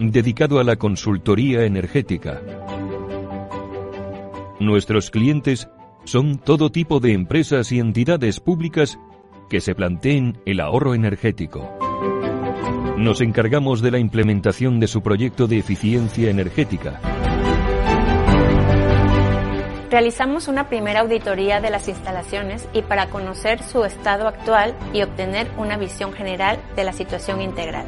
[0.00, 2.40] dedicado a la consultoría energética.
[4.58, 5.68] Nuestros clientes
[6.04, 8.98] son todo tipo de empresas y entidades públicas
[9.48, 11.78] que se planteen el ahorro energético.
[12.96, 17.00] Nos encargamos de la implementación de su proyecto de eficiencia energética
[19.90, 25.50] Realizamos una primera auditoría de las instalaciones y para conocer su estado actual y obtener
[25.58, 27.86] una visión general de la situación integral.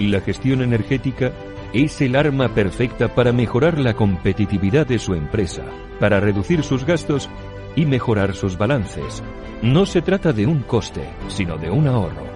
[0.00, 1.30] La gestión energética
[1.72, 5.64] es el arma perfecta para mejorar la competitividad de su empresa,
[6.00, 7.28] para reducir sus gastos
[7.74, 9.22] y mejorar sus balances.
[9.62, 12.35] No se trata de un coste, sino de un ahorro.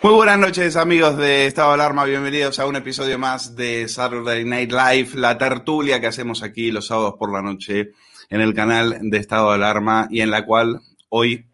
[0.00, 4.44] Muy buenas noches amigos de Estado de Alarma, bienvenidos a un episodio más de Saturday
[4.44, 7.90] Night Live, la tertulia que hacemos aquí los sábados por la noche
[8.30, 11.46] en el canal de Estado de Alarma y en la cual hoy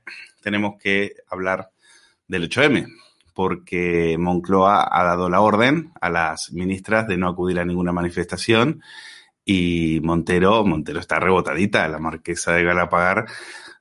[0.43, 1.71] tenemos que hablar
[2.28, 2.87] del 8M,
[3.32, 8.82] porque Moncloa ha dado la orden a las ministras de no acudir a ninguna manifestación
[9.43, 13.25] y Montero, Montero está rebotadita, la marquesa de Galapagar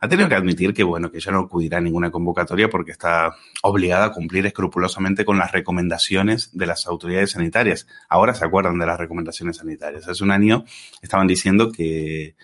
[0.03, 3.37] ha tenido que admitir que, bueno, que ya no acudirá a ninguna convocatoria porque está
[3.61, 7.87] obligada a cumplir escrupulosamente con las recomendaciones de las autoridades sanitarias.
[8.09, 10.05] Ahora se acuerdan de las recomendaciones sanitarias.
[10.09, 10.65] Hace un año
[11.01, 12.35] estaban diciendo que,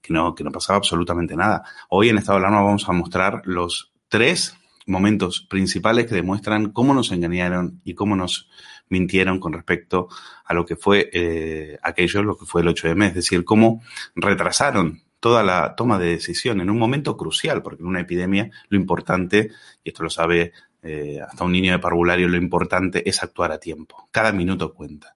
[0.00, 1.64] que no, que no pasaba absolutamente nada.
[1.88, 4.56] Hoy en Estado de Alarma vamos a mostrar los tres
[4.86, 8.48] momentos principales que demuestran cómo nos engañaron y cómo nos
[8.90, 10.06] mintieron con respecto
[10.44, 13.82] a lo que fue eh, aquello, lo que fue el 8M, es decir, cómo
[14.14, 18.78] retrasaron toda la toma de decisión en un momento crucial, porque en una epidemia lo
[18.78, 19.50] importante,
[19.82, 20.52] y esto lo sabe
[20.82, 24.08] eh, hasta un niño de parvulario, lo importante es actuar a tiempo.
[24.12, 25.14] Cada minuto cuenta.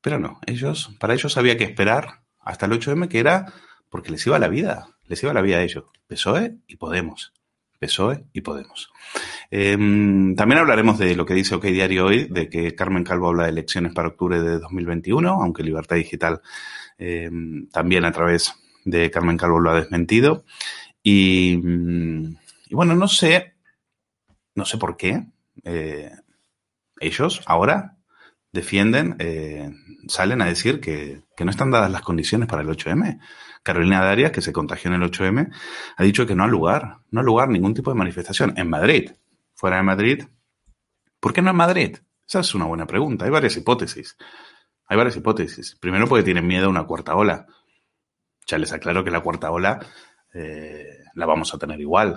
[0.00, 3.52] Pero no, ellos, para ellos había que esperar hasta el 8M, que era
[3.88, 5.84] porque les iba la vida, les iba la vida a ellos.
[6.06, 7.32] PSOE y Podemos.
[7.78, 8.90] PSOE y Podemos.
[9.50, 13.44] Em, también hablaremos de lo que dice OK Diario hoy, de que Carmen Calvo habla
[13.44, 16.40] de elecciones para octubre de 2021, aunque Libertad Digital
[16.98, 18.54] em, también a través
[18.84, 20.44] de Carmen Calvo lo ha desmentido.
[21.02, 21.56] Y,
[22.70, 23.54] bueno, no sé,
[24.54, 25.26] no sé por qué
[25.64, 26.10] eh,
[27.00, 27.96] ellos ahora
[28.52, 29.70] defienden, eh,
[30.08, 33.20] salen a decir que, que, no están dadas las condiciones para el 8M.
[33.62, 35.52] Carolina Darias, que se contagió en el 8M,
[35.96, 39.10] ha dicho que no ha lugar, no ha lugar ningún tipo de manifestación en Madrid.
[39.54, 40.24] Fuera de Madrid,
[41.20, 41.96] ¿por qué no en Madrid?
[42.26, 43.24] Esa es una buena pregunta.
[43.24, 44.16] Hay varias hipótesis.
[44.86, 45.76] Hay varias hipótesis.
[45.80, 47.46] Primero porque tienen miedo a una cuarta ola.
[48.50, 49.78] Ya les aclaro que la cuarta ola
[50.34, 52.16] eh, la vamos a tener igual.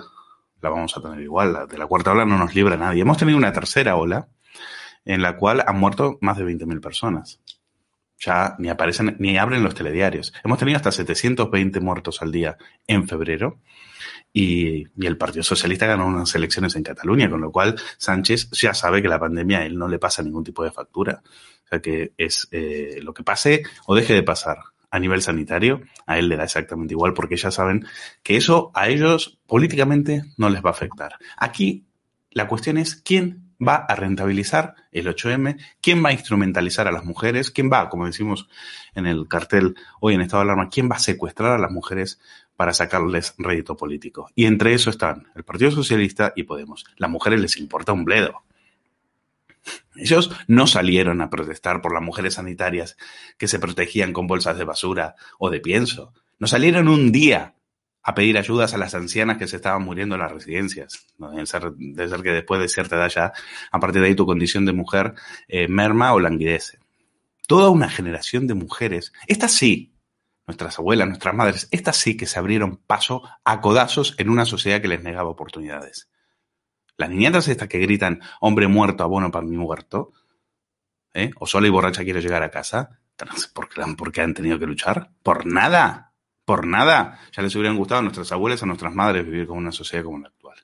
[0.60, 1.68] La vamos a tener igual.
[1.68, 3.02] De la cuarta ola no nos libra nadie.
[3.02, 4.26] Hemos tenido una tercera ola
[5.04, 7.40] en la cual han muerto más de 20.000 personas.
[8.18, 10.34] Ya ni aparecen, ni abren los telediarios.
[10.42, 12.56] Hemos tenido hasta 720 muertos al día
[12.88, 13.60] en febrero.
[14.32, 19.02] Y, el Partido Socialista ganó unas elecciones en Cataluña, con lo cual Sánchez ya sabe
[19.02, 21.22] que la pandemia a él no le pasa ningún tipo de factura.
[21.64, 25.82] O sea que es eh, lo que pase o deje de pasar a nivel sanitario,
[26.06, 27.84] a él le da exactamente igual porque ya saben
[28.22, 31.16] que eso a ellos políticamente no les va a afectar.
[31.36, 31.84] Aquí
[32.30, 37.04] la cuestión es quién va a rentabilizar el 8M, quién va a instrumentalizar a las
[37.04, 38.48] mujeres, quién va, como decimos
[38.94, 42.20] en el cartel hoy en estado de alarma, quién va a secuestrar a las mujeres
[42.54, 44.30] para sacarles rédito político.
[44.36, 46.84] Y entre eso están el Partido Socialista y Podemos.
[46.98, 48.44] Las mujeres les importa un bledo.
[49.96, 52.96] Ellos no salieron a protestar por las mujeres sanitarias
[53.38, 56.12] que se protegían con bolsas de basura o de pienso.
[56.38, 57.54] No salieron un día
[58.02, 61.06] a pedir ayudas a las ancianas que se estaban muriendo en las residencias.
[61.16, 63.32] Debe ser, ser que después de cierta edad ya,
[63.72, 65.14] a partir de ahí tu condición de mujer
[65.48, 66.78] eh, merma o languidece.
[67.46, 69.94] Toda una generación de mujeres, estas sí,
[70.46, 74.82] nuestras abuelas, nuestras madres, estas sí que se abrieron paso a codazos en una sociedad
[74.82, 76.10] que les negaba oportunidades.
[76.96, 80.12] Las niñatas estas que gritan hombre muerto, abono para mi muerto,
[81.12, 81.30] ¿eh?
[81.38, 83.00] o sola y borracha quiero llegar a casa,
[83.52, 85.10] ¿por qué han tenido que luchar?
[85.22, 86.12] Por nada,
[86.44, 87.20] por nada.
[87.32, 90.18] Ya les hubieran gustado a nuestras abuelas, a nuestras madres vivir con una sociedad como
[90.18, 90.58] la actual.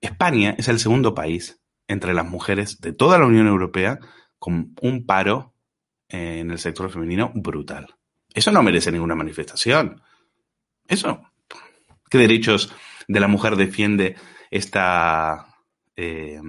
[0.00, 3.98] España es el segundo país entre las mujeres de toda la Unión Europea
[4.38, 5.54] con un paro
[6.08, 7.94] en el sector femenino brutal.
[8.32, 10.02] Eso no merece ninguna manifestación.
[10.86, 11.22] Eso.
[12.10, 12.72] ¿Qué derechos
[13.08, 14.16] de la mujer defiende
[14.50, 15.46] esta,
[15.96, 16.40] eh,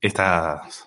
[0.00, 0.86] estas,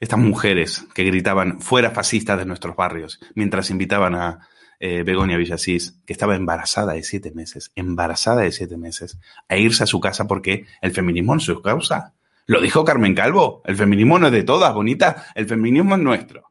[0.00, 4.48] estas mujeres que gritaban fuera fascistas de nuestros barrios mientras invitaban a
[4.80, 9.18] eh, Begonia Villasís, que estaba embarazada de siete meses, embarazada de siete meses,
[9.48, 12.14] a irse a su casa porque el feminismo no es su causa.
[12.46, 16.50] Lo dijo Carmen Calvo, el feminismo no es de todas, bonita, el feminismo es nuestro.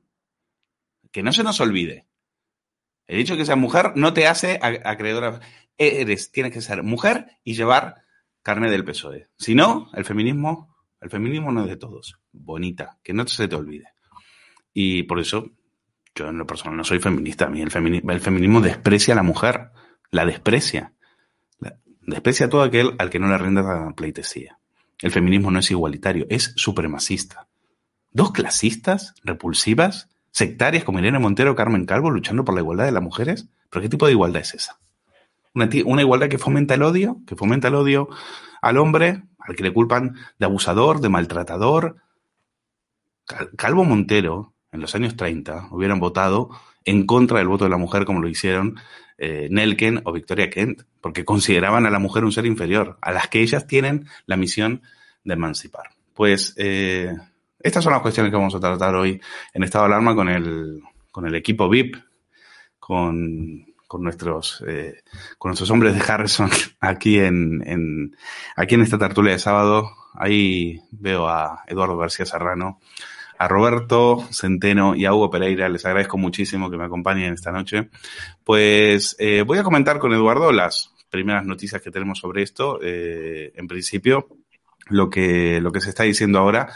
[1.11, 2.07] Que no se nos olvide.
[3.07, 5.39] Hecho de que seas mujer no te hace acreedora.
[5.77, 8.02] Eres, tienes que ser mujer y llevar
[8.43, 9.29] carne del PSOE.
[9.37, 12.19] Si no, el feminismo, el feminismo no es de todos.
[12.31, 13.87] Bonita, que no se te olvide.
[14.73, 15.49] Y por eso,
[16.13, 17.45] yo en lo personal no soy feminista.
[17.45, 19.71] A mí el, feminismo, desprecia a la mujer,
[20.11, 20.93] la desprecia.
[22.01, 24.59] desprecia a todo aquel al que no le rinda pleitesía.
[24.99, 27.47] El feminismo no es igualitario, es supremacista.
[28.11, 32.91] Dos clasistas, repulsivas, sectarias como Irene Montero o Carmen Calvo luchando por la igualdad de
[32.91, 33.47] las mujeres.
[33.69, 34.79] ¿Pero qué tipo de igualdad es esa?
[35.53, 38.09] Una, igualdad que fomenta el odio, que fomenta el odio
[38.61, 41.97] al hombre, al que le culpan de abusador, de maltratador.
[43.55, 46.49] Calvo Montero, en los años 30, hubieran votado
[46.85, 48.77] en contra del voto de la mujer como lo hicieron
[49.17, 53.27] eh, Nelken o Victoria Kent, porque consideraban a la mujer un ser inferior, a las
[53.27, 54.81] que ellas tienen la misión
[55.23, 55.91] de emancipar.
[56.15, 57.15] Pues eh,
[57.59, 59.21] estas son las cuestiones que vamos a tratar hoy
[59.53, 61.95] en estado de alarma con el, con el equipo VIP,
[62.79, 65.03] con, con nuestros, eh,
[65.37, 66.49] con nuestros hombres de Harrison
[66.79, 68.15] aquí en, en,
[68.55, 69.87] aquí en esta tertulia de sábado.
[70.15, 72.79] Ahí veo a Eduardo García Serrano,
[73.37, 75.69] a Roberto Centeno y a Hugo Pereira.
[75.69, 77.89] Les agradezco muchísimo que me acompañen esta noche.
[78.43, 82.79] Pues eh, voy a comentar con Eduardo las primeras noticias que tenemos sobre esto.
[82.81, 84.27] Eh, en principio,
[84.87, 86.73] lo que, lo que se está diciendo ahora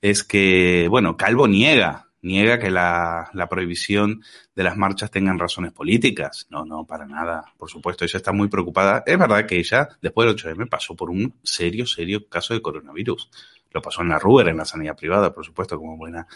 [0.00, 4.22] es que, bueno, Calvo niega, niega que la, prohibición
[4.54, 6.46] de las marchas tengan razones políticas.
[6.50, 7.44] No, no, para nada.
[7.56, 9.02] Por supuesto, ella está muy preocupada.
[9.06, 13.30] Es verdad que ella, después del 8M, pasó por un serio, serio caso de coronavirus.
[13.70, 16.26] Lo pasó en la Ruber, en la sanidad privada, por supuesto, como buena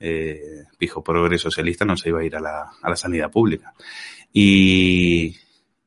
[0.00, 1.04] eh, pijo
[1.38, 3.74] socialista, no se iba a ir a la, a la sanidad pública.
[4.32, 5.36] Y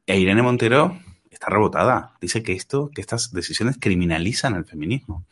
[0.05, 2.13] e Irene Montero está rebotada.
[2.19, 5.25] Dice que esto, que estas decisiones criminalizan al feminismo.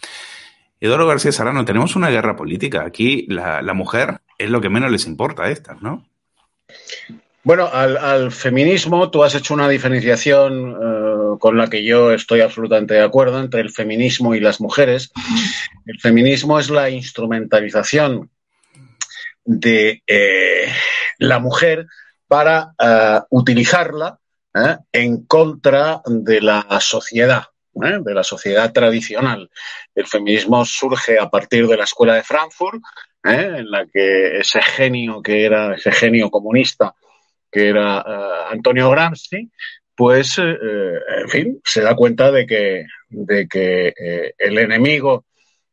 [0.80, 2.84] Eduardo García Sarano, tenemos una guerra política.
[2.86, 6.06] Aquí la, mujer es lo que menos les importa a estas, ¿no?
[7.44, 12.96] Bueno, al, feminismo tú has hecho una diferenciación eh, con la que yo estoy absolutamente
[12.96, 15.12] de acuerdo entre el feminismo y las mujeres.
[15.86, 18.30] El feminismo es la instrumentalización
[19.46, 20.68] de eh,
[21.20, 21.88] la mujer
[22.28, 24.20] para eh, utilizarla
[24.92, 27.44] en contra de la sociedad.
[27.84, 28.00] ¿Eh?
[28.02, 29.50] de la sociedad tradicional.
[29.94, 32.82] El feminismo surge a partir de la escuela de Frankfurt,
[33.24, 33.56] ¿eh?
[33.58, 36.94] en la que ese genio que era, ese genio comunista
[37.52, 39.50] que era eh, Antonio Gramsci,
[39.96, 43.92] pues, en fin, se da cuenta de que, de que
[44.38, 45.26] el enemigo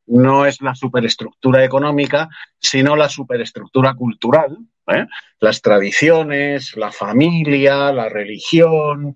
[0.07, 4.57] no es la superestructura económica, sino la superestructura cultural,
[5.41, 9.15] las tradiciones, la familia, la religión,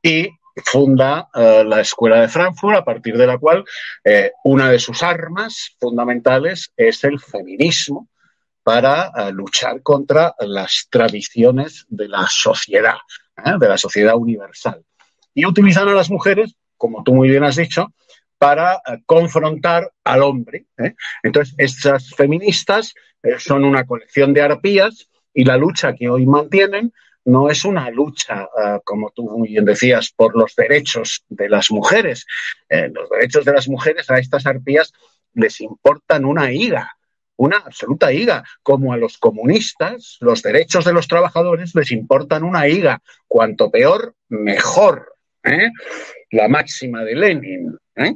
[0.00, 0.28] y
[0.64, 3.64] funda eh, la Escuela de Frankfurt, a partir de la cual
[4.04, 8.08] eh, una de sus armas fundamentales es el feminismo
[8.62, 12.98] para eh, luchar contra las tradiciones de la sociedad,
[13.36, 14.84] de la sociedad universal.
[15.34, 17.92] Y utilizan a las mujeres, como tú muy bien has dicho,
[18.38, 20.66] para confrontar al hombre.
[21.24, 22.94] Entonces, estas feministas
[23.38, 26.92] son una colección de arpías Y la lucha que hoy mantienen
[27.28, 31.70] no es una lucha, uh, como tú muy bien decías, por los derechos de las
[31.70, 32.24] mujeres.
[32.70, 34.94] Eh, los derechos de las mujeres a estas arpías
[35.34, 36.96] les importan una higa,
[37.36, 38.44] una absoluta higa.
[38.62, 43.02] Como a los comunistas, los derechos de los trabajadores les importan una higa.
[43.26, 45.12] Cuanto peor, mejor.
[45.44, 45.68] ¿eh?
[46.30, 47.78] La máxima de Lenin.
[47.96, 48.14] ¿eh?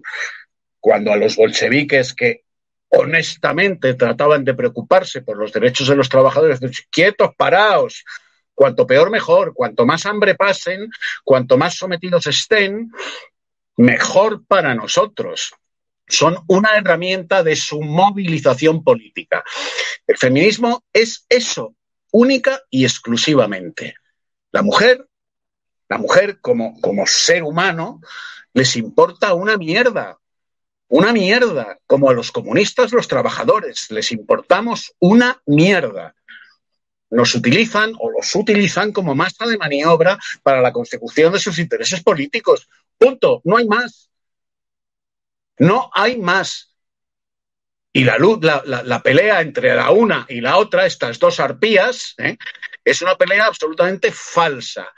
[0.81, 2.45] Cuando a los bolcheviques que
[2.89, 8.05] honestamente trataban de preocuparse por los derechos de los trabajadores, quietos, paraos,
[8.55, 9.55] Cuanto peor, mejor.
[9.55, 10.91] Cuanto más hambre pasen,
[11.25, 12.91] cuanto más sometidos estén,
[13.77, 15.55] mejor para nosotros.
[16.07, 19.45] Son una herramienta de su movilización política.
[20.07, 21.75] El feminismo es eso,
[22.11, 23.95] única y exclusivamente.
[24.51, 25.07] La mujer,
[25.89, 28.01] la mujer como, como ser humano,
[28.53, 30.19] les importa una mierda,
[30.89, 36.15] una mierda, como a los comunistas, los trabajadores, les importamos una mierda
[37.13, 42.03] nos utilizan o los utilizan como masa de maniobra para la consecución de sus intereses
[42.03, 42.69] políticos.
[42.97, 43.43] Punto.
[43.45, 44.11] No hay más.
[45.59, 46.75] No hay más.
[47.93, 52.15] Y la, luz, la, la, pelea entre la una y la otra, estas dos arpías,
[52.17, 52.39] ¿eh?
[52.83, 54.91] es una pelea absolutamente falsa.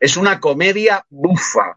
[0.00, 1.76] Es una comedia bufa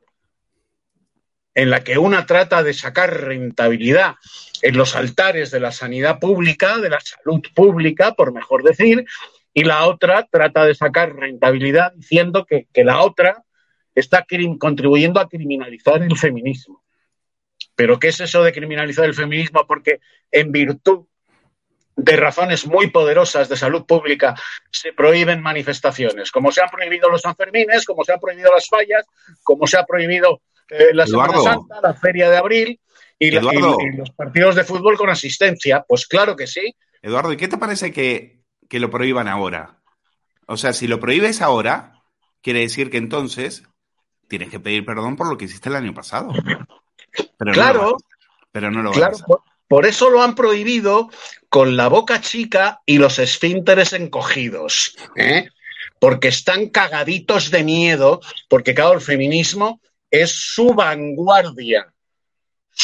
[1.53, 4.15] en la que una trata de sacar rentabilidad
[4.63, 9.05] en los altares de la sanidad pública, de la salud pública, por mejor decir,
[9.59, 13.43] y la otra trata de sacar rentabilidad diciendo que, la otra
[13.93, 14.25] está
[14.57, 16.81] contribuyendo a criminalizar el feminismo.
[17.75, 19.65] Pero ¿qué es eso de criminalizar el feminismo?
[19.67, 19.99] Porque
[20.31, 21.07] en virtud
[21.97, 24.33] de razones muy poderosas de salud pública
[24.71, 29.05] se prohíben manifestaciones, como se han prohibido los Sanfermines, como se han prohibido las fallas,
[29.43, 32.79] como se ha prohibido eh, la Semana Santa, la Feria de Abril
[33.19, 35.83] y, y, los partidos de fútbol con asistencia.
[35.85, 36.73] Pues claro que sí.
[37.01, 38.38] Eduardo, ¿y qué te parece que
[38.69, 39.81] que lo prohíban ahora.
[40.47, 42.01] O sea, si lo prohíbes ahora,
[42.41, 43.63] quiere decir que entonces
[44.29, 46.31] tienes que pedir perdón por lo que hiciste el año pasado.
[47.37, 47.97] Pero claro,
[48.51, 49.17] pero no lo claro,
[49.67, 51.09] por, eso lo han prohibido
[51.49, 55.49] con la boca chica y los esfínteres encogidos, ¿eh?
[55.99, 61.93] porque están cagaditos de miedo, porque claro, el feminismo es su vanguardia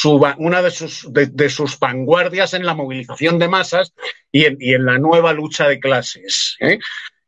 [0.03, 3.93] una de sus, de, sus vanguardias en la movilización de masas
[4.31, 6.57] y en, la nueva lucha de clases.
[6.59, 6.79] ¿eh?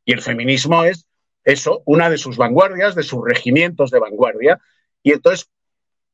[0.05, 1.05] Y el feminismo es
[1.43, 4.59] eso, una de sus vanguardias, de sus regimientos de vanguardia.
[5.01, 5.49] Y entonces,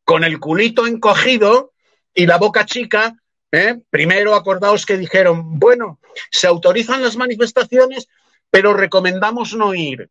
[0.04, 1.74] con el culito encogido
[2.14, 3.16] y la boca chica,
[3.52, 3.80] ¿eh?
[3.90, 8.08] primero acordaos que dijeron, bueno, se autorizan las manifestaciones,
[8.50, 10.10] pero recomendamos no ir.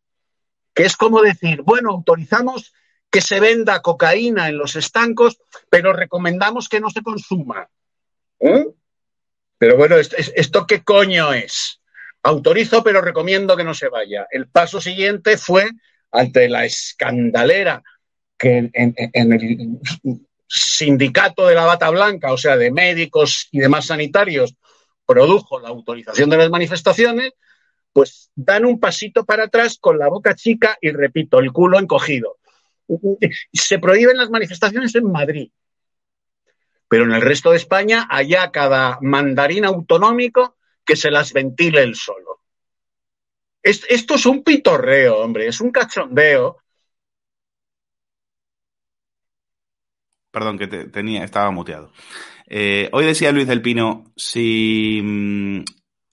[0.73, 2.73] Que es como decir, bueno, autorizamos
[3.13, 5.37] que se venda cocaína en los estancos,
[5.69, 7.69] pero recomendamos que no se consuma.
[8.39, 8.65] ¿Eh?
[9.59, 11.79] Pero bueno, ¿esto, qué coño es?
[12.23, 14.25] Autorizo, pero recomiendo que no se vaya.
[14.31, 15.69] El paso siguiente fue,
[16.11, 17.83] ante la escandalera
[18.35, 19.79] que en, el
[20.47, 24.55] sindicato de la bata blanca, o sea, de médicos y demás sanitarios,
[25.05, 27.33] produjo la autorización de las manifestaciones,
[27.91, 32.39] pues dan un pasito para atrás con la boca chica y, repito, el culo encogido
[33.53, 35.51] se prohíben las manifestaciones en Madrid.
[36.87, 41.95] Pero en el resto de España, allá cada mandarín autonómico que se las ventile el
[41.95, 42.41] solo.
[43.61, 46.57] esto es un pitorreo, hombre, es un cachondeo.
[50.31, 51.91] Perdón, que tenía, estaba muteado.
[52.47, 55.63] Eh, hoy decía Luis del Pino, si mm,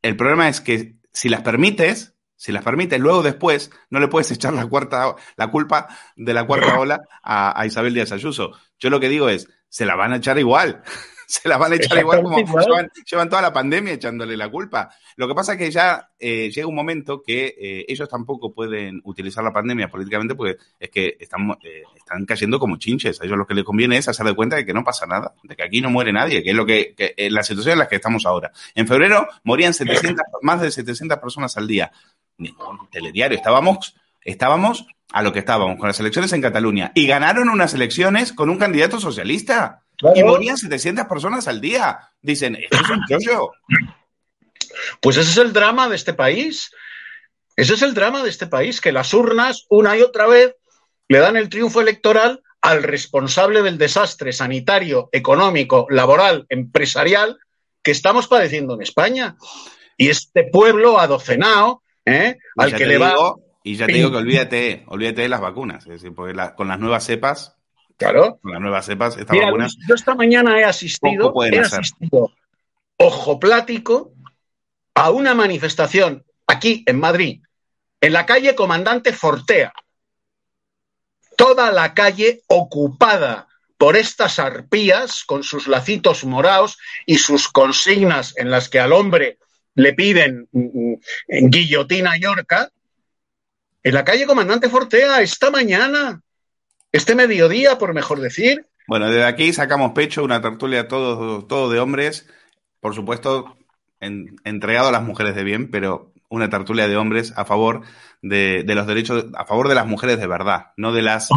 [0.02, 4.30] el problema es que si las permites, si las permite, luego después no le puedes
[4.30, 8.52] echar la, cuarta, la culpa de la cuarta ola a, Isabel Díaz Ayuso.
[8.78, 10.82] Yo lo que digo es, se la van a echar igual.
[11.26, 14.88] se la van a echar igual como llevan, toda la pandemia echándole la culpa.
[15.16, 19.02] Lo que pasa es que ya eh, llega un momento que eh, ellos tampoco pueden
[19.04, 23.20] utilizar la pandemia políticamente porque es que están, eh, están cayendo como chinches.
[23.20, 25.34] A ellos lo que les conviene es hacer de cuenta de que no pasa nada,
[25.42, 26.94] de que aquí no muere nadie, que es lo que,
[27.30, 28.50] la situación en la que estamos ahora.
[28.74, 31.92] En febrero morían 700, más de 700 personas al día.
[32.40, 33.36] Ningún telediario.
[33.36, 36.92] Estábamos, estábamos a lo que estábamos, con las elecciones en Cataluña.
[36.94, 39.84] Y ganaron unas elecciones con un candidato socialista.
[40.14, 41.98] Y morían 700 personas al día.
[42.22, 43.52] Dicen, esto es un chollo.
[45.00, 46.70] Pues ese es el drama de este país.
[47.56, 50.54] Ese es el drama de este país, que las urnas, una y otra vez,
[51.08, 57.38] le dan el triunfo electoral al responsable del desastre sanitario, económico, laboral, empresarial
[57.82, 59.36] que estamos padeciendo en España.
[59.96, 62.38] Y este pueblo adocenado, ¿eh?
[62.56, 63.14] al que le va...
[63.62, 66.78] Y ya te digo que olvídate, olvídate de las vacunas, es decir, porque con las
[66.78, 67.56] nuevas cepas
[68.00, 68.38] Claro.
[68.40, 72.32] Con las nuevas cepas, esta yo esta mañana he asistido, he asistido
[72.96, 74.14] ojo plático
[74.94, 77.42] a una manifestación aquí en Madrid,
[78.00, 79.74] en la calle Comandante Fortea.
[81.36, 88.50] Toda la calle ocupada por estas arpías con sus lacitos morados y sus consignas en
[88.50, 89.38] las que al hombre
[89.74, 92.70] le piden mm, mm, guillotina yorca,
[93.82, 96.22] en la calle Comandante Fortea esta mañana,
[96.92, 98.66] este mediodía, por mejor decir.
[98.86, 102.28] Bueno, desde aquí sacamos pecho, una tertulia todo, todo de hombres,
[102.80, 103.56] por supuesto,
[104.00, 107.82] entregado a las mujeres de bien, pero una tertulia de hombres a favor
[108.22, 111.28] de, los derechos, a favor de las mujeres de verdad, no de las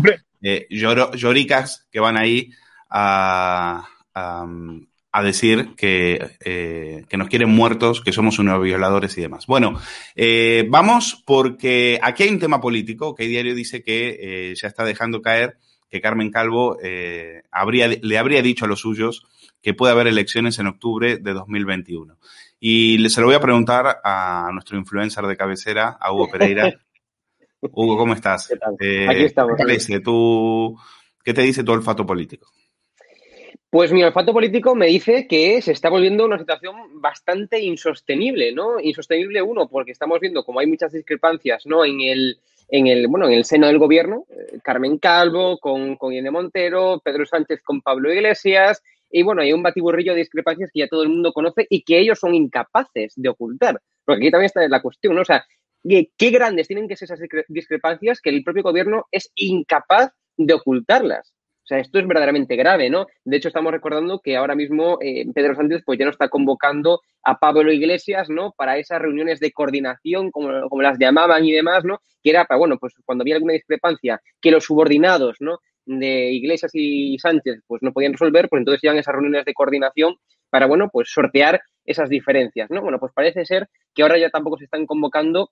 [0.41, 2.51] eh, lloricas que van ahí
[2.89, 4.45] a, a,
[5.21, 9.45] decir eh, que, nos quieren muertos, que somos unos violadores y demás.
[9.45, 9.79] Bueno,
[10.15, 14.83] eh, vamos porque aquí hay un tema político que el diario dice que ya está
[14.83, 15.57] dejando caer
[15.89, 16.77] que Carmen Calvo
[17.51, 19.27] habría, le habría dicho a los suyos
[19.61, 22.17] que puede haber elecciones en octubre de 2021.
[22.59, 26.73] Y se lo voy a preguntar a nuestro influencer de cabecera, a Hugo Pereira.
[27.61, 28.49] Hugo, ¿cómo estás?
[28.79, 29.55] ¿Qué Aquí estamos.
[29.57, 30.77] ¿qué te, dice tu,
[31.23, 32.51] ¿Qué te dice tu olfato político?
[33.73, 38.79] Pues mi olfato político me dice que se está volviendo una situación bastante insostenible, ¿no?
[38.79, 41.83] Insostenible uno, porque estamos viendo como hay muchas discrepancias, ¿no?
[41.83, 42.37] En el,
[42.69, 47.25] en el, bueno, en el seno del gobierno, eh, Carmen Calvo con, con Montero, Pedro
[47.25, 51.09] Sánchez con Pablo Iglesias, y bueno, hay un batiburrillo de discrepancias que ya todo el
[51.09, 53.81] mundo conoce y que ellos son incapaces de ocultar.
[54.05, 55.21] Porque aquí también está la cuestión, ¿no?
[55.21, 55.47] O sea,
[55.83, 61.33] qué grandes tienen que ser esas discrepancias que el propio gobierno es incapaz de ocultarlas.
[61.63, 63.07] O sea, esto es verdaderamente grave, ¿no?
[63.23, 66.99] De hecho, estamos recordando que ahora mismo eh, Pedro Sánchez pues ya no está convocando
[67.23, 68.51] a Pablo Iglesias, ¿no?
[68.57, 71.99] Para esas reuniones de coordinación, como, como las llamaban y demás, ¿no?
[72.21, 75.59] Que era para, bueno, pues cuando había alguna discrepancia, que los subordinados, ¿no?
[75.85, 80.15] De Iglesias y Sánchez, pues no podían resolver, pues entonces iban esas reuniones de coordinación
[80.49, 82.81] para, bueno, pues sortear esas diferencias, ¿no?
[82.81, 85.49] Bueno, pues parece ser que ahora ya tampoco se están convocando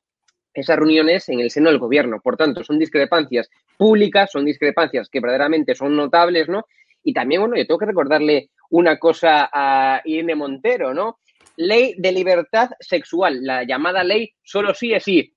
[0.54, 2.20] esas reuniones en el seno del gobierno.
[2.22, 6.66] Por tanto, son discrepancias públicas, son discrepancias que verdaderamente son notables, ¿no?
[7.04, 11.20] Y también, bueno, yo tengo que recordarle una cosa a Irene Montero, ¿no?
[11.58, 15.34] Ley de libertad sexual, la llamada ley solo sí es sí.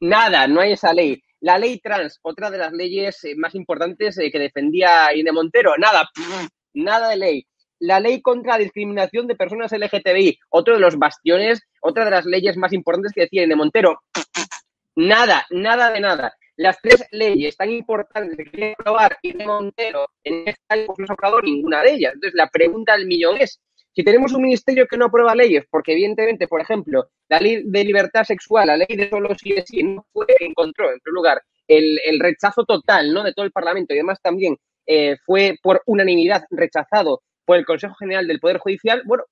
[0.00, 1.22] Nada, no hay esa ley.
[1.40, 5.76] La ley trans, otra de las leyes eh, más importantes eh, que defendía Irene Montero,
[5.76, 6.08] nada,
[6.72, 7.46] nada de ley
[7.82, 12.24] la ley contra la discriminación de personas LGTBI, otro de los bastiones, otra de las
[12.24, 14.00] leyes más importantes que de Montero.
[14.94, 16.32] Nada, nada de nada.
[16.56, 21.12] Las tres leyes tan importantes que quiere aprobar de Montero en este año no ha
[21.12, 22.12] aprobado ninguna de ellas.
[22.14, 23.60] Entonces, la pregunta del millón es,
[23.92, 27.84] si tenemos un ministerio que no aprueba leyes, porque evidentemente, por ejemplo, la ley de
[27.84, 31.42] libertad sexual, la ley de solo sí es sí, no fue, encontró, en primer lugar,
[31.66, 33.24] el, rechazo total ¿no?
[33.24, 37.94] de todo el Parlamento y además también eh, fue por unanimidad rechazado por el Consejo
[37.94, 39.24] General del Poder Judicial, bueno,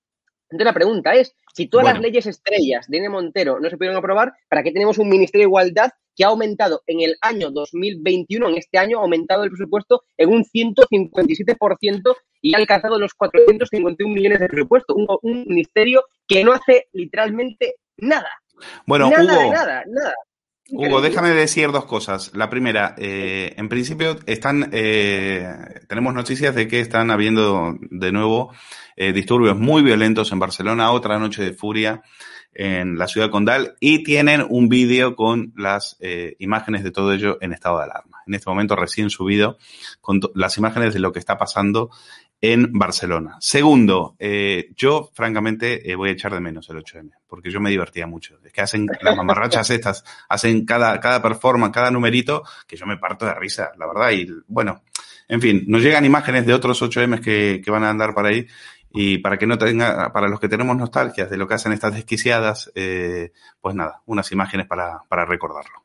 [0.51, 3.09] entonces la pregunta es, si todas las leyes estrellas de N.
[3.09, 6.83] Montero no se pudieron aprobar, ¿para qué tenemos un Ministerio de Igualdad que ha aumentado
[6.89, 12.55] en el año 2021, en este año, ha aumentado el presupuesto en un 157% y
[12.55, 14.97] ha alcanzado los 451 millones de presupuesto?
[15.23, 18.31] Un, ministerio que no hace literalmente nada.
[18.87, 20.15] Bueno, nada, Hugo, nada, nada.
[20.73, 22.31] Hugo, déjame decir dos cosas.
[22.35, 25.49] La primera, eh, en principio están, eh,
[25.89, 28.53] tenemos noticias de que están habiendo de nuevo
[28.97, 32.03] eh, disturbios muy violentos en Barcelona, otra noche de furia
[32.53, 35.97] en la ciudad condal y tienen un vídeo con las
[36.39, 38.19] imágenes de todo ello en estado de alarma.
[38.27, 39.57] En este momento recién subido
[40.01, 41.91] con las imágenes de lo que está pasando
[42.41, 43.37] en Barcelona.
[43.41, 47.71] Segundo, eh, yo francamente eh, voy a echar de menos el 8M, porque yo me
[47.71, 48.39] divertía mucho.
[48.45, 52.97] Es que hacen las mamarrachas estas, hacen cada, cada performance, cada numerito, que yo me
[52.97, 54.11] parto de risa, la verdad.
[54.13, 54.83] Y bueno,
[55.29, 58.47] en fin, nos llegan imágenes de otros 8M que, que van a andar por ahí.
[58.93, 61.95] Y para que no tenga, para los que tenemos nostalgias de lo que hacen estas
[61.95, 65.85] desquiciadas, eh, pues nada, unas imágenes para, para recordarlo.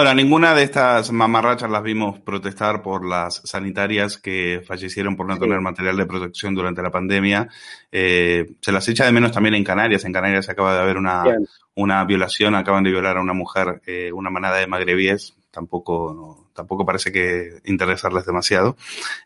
[0.00, 5.36] Bueno, ninguna de estas mamarrachas las vimos protestar por las sanitarias que fallecieron por no
[5.38, 7.48] tener material de protección durante la pandemia.
[7.92, 10.06] Eh, se las echa de menos también en Canarias.
[10.06, 11.46] En Canarias acaba de haber una, Bien.
[11.74, 15.34] una violación, acaban de violar a una mujer, eh, una manada de magrebíes.
[15.50, 18.76] Tampoco, no- tampoco parece que interesarles demasiado.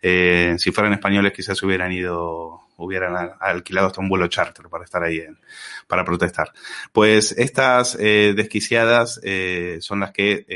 [0.02, 5.02] Eh, si fueran españoles quizás hubieran ido, hubieran alquilado hasta un vuelo charter para estar
[5.02, 5.36] ahí en,
[5.88, 6.52] para protestar.
[6.92, 10.46] Pues estas eh, desquiciadas eh, son las que,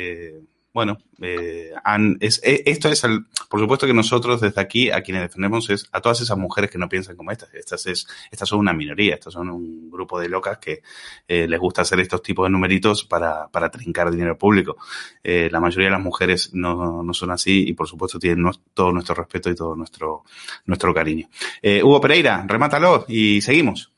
[0.72, 5.00] bueno, eh, han, es, eh, esto es el, por supuesto que nosotros desde aquí a
[5.00, 7.52] quienes defendemos es a todas esas mujeres que no piensan como estas.
[7.54, 10.82] Estas es, estas son una minoría, estas son un grupo de locas que
[11.26, 14.76] eh, les gusta hacer estos tipos de numeritos para, para trincar dinero público.
[15.24, 18.92] Eh, la mayoría de las mujeres no, no son así y por supuesto tienen todo
[18.92, 20.24] nuestro respeto y todo nuestro,
[20.66, 21.28] nuestro cariño.
[21.62, 23.92] Eh, Hugo Pereira, remátalo y seguimos.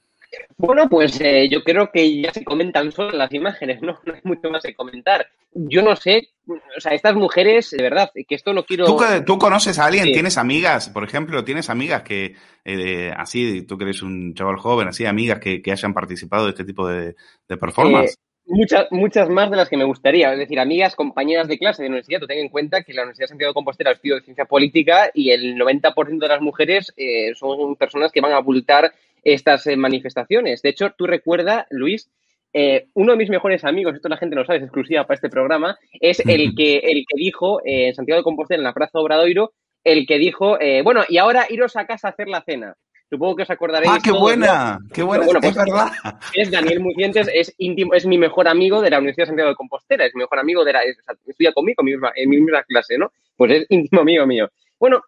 [0.60, 3.98] Bueno, pues eh, yo creo que ya se comentan solo las imágenes, ¿no?
[4.04, 5.26] No hay mucho más que comentar.
[5.52, 8.84] Yo no sé, o sea, estas mujeres, de verdad, que esto no quiero...
[8.84, 10.04] ¿Tú, tú conoces a alguien?
[10.04, 10.12] Sí.
[10.12, 10.90] ¿Tienes amigas?
[10.90, 15.40] Por ejemplo, ¿tienes amigas que, eh, así, tú que eres un chaval joven, así, amigas
[15.40, 17.16] que, que hayan participado de este tipo de,
[17.48, 18.12] de performance?
[18.12, 20.32] Eh, muchas, muchas más de las que me gustaría.
[20.32, 22.20] Es decir, amigas, compañeras de clase de universidad.
[22.20, 24.44] Tú ten en cuenta que la Universidad de Santiago de Compostela es estudio de ciencia
[24.44, 28.92] política y el 90% de las mujeres eh, son personas que van a abultar
[29.24, 30.62] estas eh, manifestaciones.
[30.62, 32.10] De hecho, tú recuerda, Luis,
[32.52, 35.28] eh, uno de mis mejores amigos, esto la gente no sabe, es exclusiva para este
[35.28, 38.98] programa, es el que, el que dijo eh, en Santiago de Compostela, en la Plaza
[38.98, 39.52] Obradoiro,
[39.84, 42.74] el que dijo, eh, bueno, y ahora iros a casa a hacer la cena.
[43.08, 43.90] Supongo que os acordaréis.
[43.92, 44.78] ¡Ah, qué todos, buena!
[44.80, 44.88] ¿no?
[44.92, 45.24] ¡Qué buena!
[45.24, 45.90] Bueno, es pues, verdad.
[46.32, 49.56] es Daniel Mucientes, es íntimo, es mi mejor amigo de la Universidad de Santiago de
[49.56, 52.30] Compostela, es mi mejor amigo de la, o sea, estudia conmigo en mi, misma, en
[52.30, 53.10] mi misma clase, ¿no?
[53.36, 54.48] Pues es íntimo amigo mío.
[54.78, 55.02] Bueno,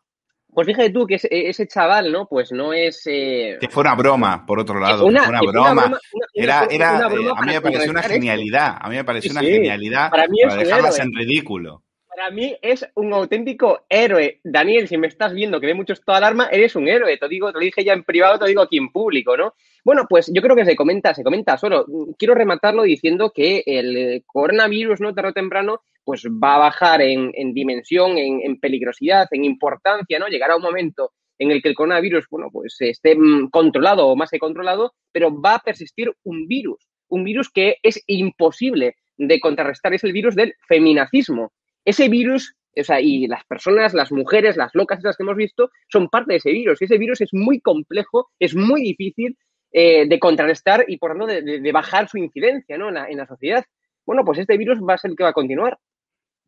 [0.53, 2.27] pues fíjate tú que ese, ese chaval, ¿no?
[2.29, 3.03] Pues no es...
[3.07, 5.07] eh, Que fue una broma, por otro lado.
[5.07, 5.71] una- fue broma.
[5.73, 5.99] una broma, una-
[6.35, 8.12] Era, era, eh, broma a mí me pareció una esto.
[8.12, 8.77] genialidad.
[8.81, 9.53] A mí me pareció Sí, una sí.
[9.53, 11.83] genialidad Para mí es un dejarlas en ridículo.
[12.15, 14.38] Para mí es un auténtico héroe.
[14.45, 17.17] Daniel, si me estás viendo que ve mucho esto de alarma, eres un héroe.
[17.17, 19.35] Te lo digo, te lo dije ya en privado, te lo digo aquí en público,
[19.37, 19.55] ¿no?
[19.83, 21.87] Bueno, pues yo creo que se comenta, se comenta solo.
[22.19, 25.15] Quiero rematarlo diciendo que el eh, coronavirus, ¿no?
[25.15, 30.19] Tarde o temprano, pues va a bajar en, en dimensión, en, en peligrosidad, en importancia,
[30.19, 30.29] ¿no?
[30.29, 34.31] Llegará un momento en el que el coronavirus, bueno, pues esté mm, controlado o más
[34.31, 39.95] que controlado, pero va a persistir un virus, un virus que es imposible de contrarrestar,
[39.95, 41.53] es el virus del feminacismo.
[41.85, 45.71] Ese virus, o sea, y las personas, las mujeres, las locas esas que hemos visto,
[45.88, 46.81] son parte de ese virus.
[46.81, 49.37] Y ese virus es muy complejo, es muy difícil
[49.73, 52.88] eh, de contrarrestar y, por tanto, de, de- de bajar su incidencia ¿no?
[52.88, 53.65] en, la, en la sociedad.
[54.07, 55.79] Bueno, pues este virus va a ser el que va a continuar.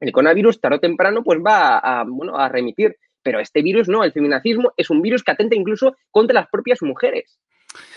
[0.04, 2.96] El coronavirus, tarde o temprano, pues va a, a, bueno, a remitir.
[3.22, 6.82] Pero este virus no, el feminacismo es un virus que atenta incluso contra las propias
[6.82, 7.38] mujeres.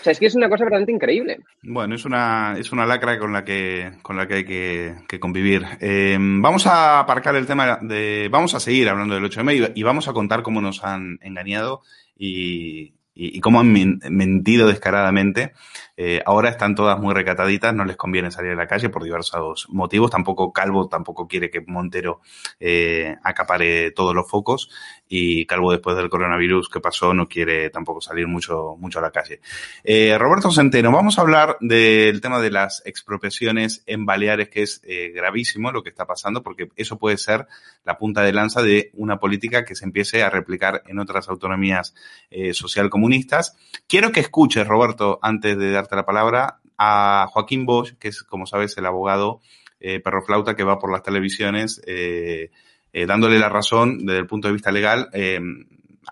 [0.00, 1.38] O sea, es que es una cosa verdaderamente increíble.
[1.62, 5.64] Bueno, es una, es una lacra con la que, con la que hay que, convivir.
[5.80, 9.82] Eh, vamos a aparcar el tema de, vamos a seguir hablando del 8M y, y
[9.84, 11.82] vamos a contar cómo nos han engañado
[12.16, 12.94] y,
[13.40, 15.52] cómo han men- mentido descaradamente.
[16.00, 19.66] Eh, ahora están todas muy recataditas, no les conviene salir a la calle por diversos
[19.68, 20.12] motivos.
[20.12, 22.20] Tampoco Calvo tampoco quiere que Montero
[22.60, 24.70] eh, acapare todos los focos
[25.08, 29.10] y Calvo después del coronavirus que pasó no quiere tampoco salir mucho, mucho a la
[29.10, 29.40] calle.
[29.82, 34.80] Eh, Roberto Centeno, vamos a hablar del tema de las expropiaciones en Baleares, que es
[35.14, 37.48] gravísimo lo que está pasando, porque eso puede ser
[37.84, 41.94] la punta de lanza de una política que se empiece a replicar en otras autonomías
[42.30, 43.56] eh, socialcomunistas.
[43.86, 48.46] Quiero que escuches, Roberto, antes de darte la palabra, a Joaquín Bosch, que es, como
[48.46, 49.40] sabes, el abogado
[49.80, 52.50] eh, perroflauta que va por las televisiones eh,
[52.92, 55.40] eh, dándole la razón desde el punto de vista legal, eh,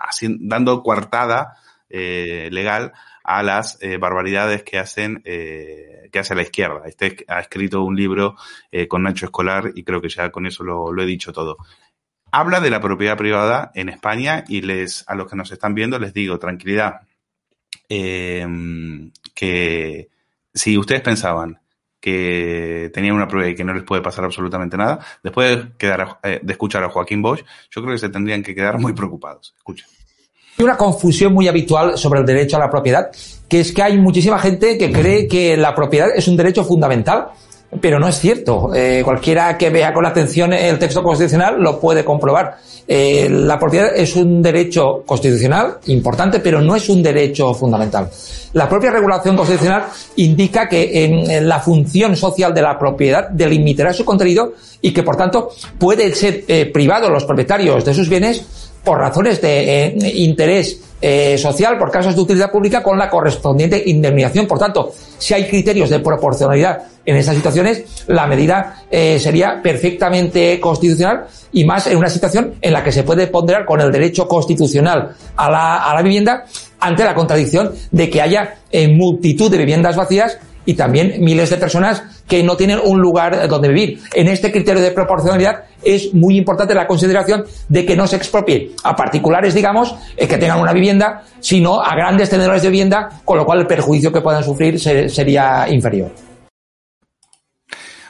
[0.01, 1.57] haci- dando coartada
[1.89, 6.83] legal a las barbaridades que hacen que hace la izquierda.
[6.85, 8.35] Este ha escrito un libro
[8.89, 11.59] con Nacho Escolar y creo que ya con eso lo, lo he dicho todo.
[12.33, 15.99] Habla de la propiedad privada en España y les a los que nos están viendo
[16.01, 17.03] les digo tranquilidad
[17.89, 18.47] eh,
[19.35, 20.09] que
[20.53, 21.61] si ustedes pensaban
[22.01, 26.53] que tenían una prueba y que no les puede pasar absolutamente nada, después eh, de
[26.53, 29.55] escuchar a Joaquín Bosch, yo creo que se tendrían que quedar muy preocupados.
[29.57, 29.87] Escucha.
[30.59, 33.11] Hay una confusión muy habitual sobre el derecho a la propiedad,
[33.49, 37.29] que es que hay muchísima gente que cree que la propiedad es un derecho fundamental,
[37.81, 38.71] pero no es cierto.
[38.75, 42.59] Eh, cualquiera que vea con atención el texto constitucional lo puede comprobar.
[42.89, 48.09] Eh, la propiedad es un derecho constitucional importante, pero no es un derecho fundamental.
[48.53, 49.85] La propia regulación constitucional
[50.17, 55.17] indica que en, la función social de la propiedad delimitará su contenido y que, por
[55.17, 58.45] tanto, puede ser eh, privado los propietarios de sus bienes
[58.85, 60.81] por razones de eh, interés
[61.37, 64.47] social, por casos de utilidad pública, con la correspondiente indemnización.
[64.47, 70.59] Por tanto, si hay criterios de proporcionalidad En estas situaciones la medida eh, sería perfectamente
[70.61, 74.27] constitucional y más en una situación en la que se puede ponderar con el derecho
[74.29, 76.45] constitucional a la, a la vivienda
[76.81, 80.37] ante la contradicción de que haya eh, multitud de viviendas vacías
[80.69, 84.01] y también miles de personas que no tienen un lugar donde vivir.
[84.13, 88.73] En este criterio de proporcionalidad es muy importante la consideración de que no se expropie
[88.83, 93.39] a particulares, digamos, eh, que tengan una vivienda, sino a grandes tenedores de vivienda, con
[93.39, 96.11] lo cual el perjuicio que puedan sufrir se- sería inferior.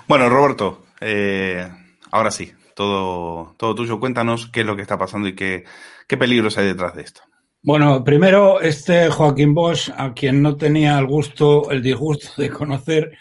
[0.09, 1.69] Bueno, Roberto, eh,
[2.13, 3.99] ahora sí, todo, todo tuyo.
[3.99, 5.65] Cuéntanos qué es lo que está pasando y qué,
[6.07, 7.23] qué peligros hay detrás de esto.
[7.63, 13.19] Bueno, primero, este Joaquín Bosch, a quien no tenía el gusto, el disgusto de conocer,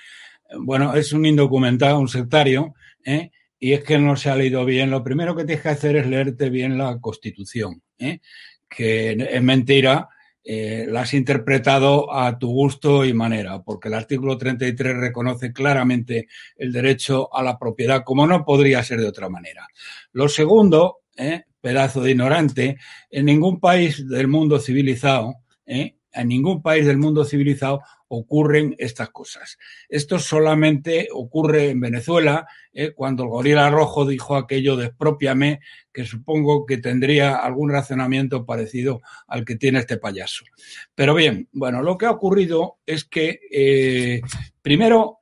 [0.60, 3.32] bueno, es un indocumentado, un sectario, ¿eh?
[3.60, 4.91] y es que no se ha leído bien.
[4.91, 8.19] Lo primero que tienes que hacer es leerte bien la Constitución, ¿eh?
[8.69, 10.10] que es mentira,
[10.47, 16.27] eh, la has interpretado a tu gusto y manera, porque el artículo 33 reconoce claramente
[16.55, 19.67] el derecho a la propiedad, como no podría ser de otra manera.
[20.12, 21.45] Lo segundo, ¿eh?
[21.60, 22.77] pedazo de ignorante,
[23.10, 25.34] en ningún país del mundo civilizado,
[25.65, 25.95] ¿eh?
[26.13, 27.81] en ningún país del mundo civilizado
[28.15, 29.58] ocurren estas cosas.
[29.89, 32.91] Esto solamente ocurre en Venezuela, ¿eh?
[32.93, 34.91] cuando el gorila rojo dijo aquello de
[35.93, 40.43] que supongo que tendría algún razonamiento parecido al que tiene este payaso.
[40.93, 44.21] Pero bien, bueno, lo que ha ocurrido es que, eh,
[44.62, 45.17] primero,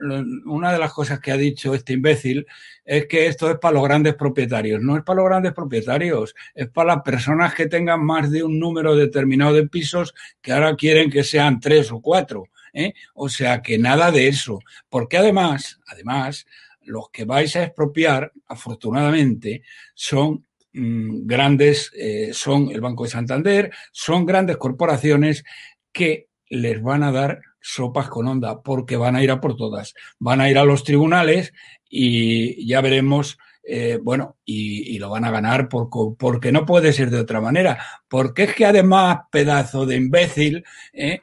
[0.45, 2.45] una de las cosas que ha dicho este imbécil
[2.85, 4.81] es que esto es para los grandes propietarios.
[4.81, 8.59] No es para los grandes propietarios, es para las personas que tengan más de un
[8.59, 12.45] número determinado de pisos que ahora quieren que sean tres o cuatro.
[12.73, 12.93] ¿Eh?
[13.13, 14.59] O sea que nada de eso.
[14.89, 16.45] Porque además, además,
[16.81, 23.71] los que vais a expropiar, afortunadamente, son mm, grandes, eh, son el Banco de Santander,
[23.91, 25.43] son grandes corporaciones
[25.91, 29.93] que les van a dar sopas con onda, porque van a ir a por todas.
[30.19, 31.53] Van a ir a los tribunales
[31.89, 36.91] y ya veremos, eh, bueno, y, y, lo van a ganar por, porque no puede
[36.91, 37.79] ser de otra manera.
[38.09, 41.21] Porque es que además, pedazo de imbécil, eh,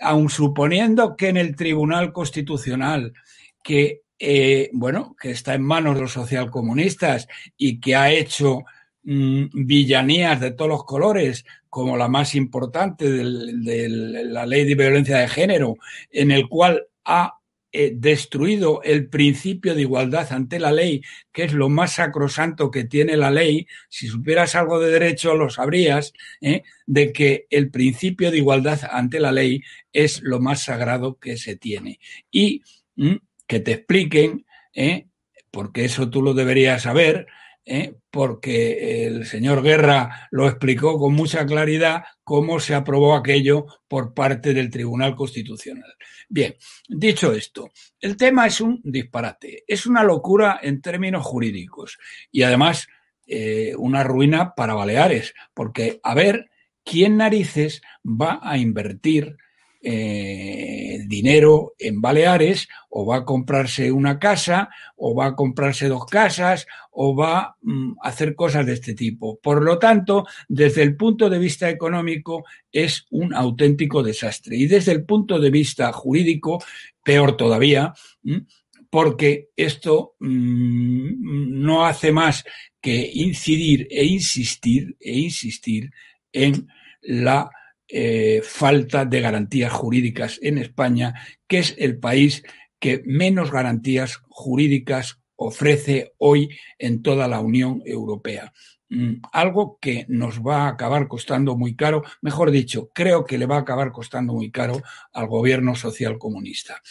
[0.00, 3.12] aun suponiendo que en el Tribunal Constitucional,
[3.62, 8.64] que, eh, bueno, que está en manos de los socialcomunistas y que ha hecho
[9.02, 13.88] mmm, villanías de todos los colores, como la más importante de
[14.28, 15.76] la ley de violencia de género,
[16.10, 17.39] en el cual ha
[17.72, 21.02] eh, destruido el principio de igualdad ante la ley,
[21.32, 25.50] que es lo más sacrosanto que tiene la ley, si supieras algo de derecho lo
[25.50, 26.62] sabrías, ¿eh?
[26.86, 31.56] de que el principio de igualdad ante la ley es lo más sagrado que se
[31.56, 32.00] tiene.
[32.30, 32.62] Y
[33.46, 35.06] que te expliquen, ¿eh?
[35.50, 37.26] porque eso tú lo deberías saber,
[37.64, 37.94] ¿eh?
[38.10, 44.54] porque el señor Guerra lo explicó con mucha claridad cómo se aprobó aquello por parte
[44.54, 45.94] del Tribunal Constitucional.
[46.28, 46.54] Bien,
[46.88, 47.70] dicho esto,
[48.00, 51.98] el tema es un disparate, es una locura en términos jurídicos
[52.30, 52.88] y además
[53.26, 56.50] eh, una ruina para Baleares, porque a ver
[56.84, 59.36] quién narices va a invertir
[59.82, 66.04] eh, dinero en Baleares o va a comprarse una casa o va a comprarse dos
[66.06, 69.38] casas o va a mm, hacer cosas de este tipo.
[69.40, 74.92] Por lo tanto, desde el punto de vista económico es un auténtico desastre y desde
[74.92, 76.62] el punto de vista jurídico,
[77.02, 77.94] peor todavía,
[78.90, 82.44] porque esto mmm, no hace más
[82.80, 85.90] que incidir e insistir e insistir
[86.32, 86.68] en
[87.02, 87.50] la
[87.92, 91.14] eh, falta de garantías jurídicas en España,
[91.46, 92.42] que es el país
[92.78, 98.52] que menos garantías jurídicas ofrece hoy en toda la Unión Europea.
[98.90, 103.46] Mm, algo que nos va a acabar costando muy caro, mejor dicho, creo que le
[103.46, 106.82] va a acabar costando muy caro al gobierno social comunista.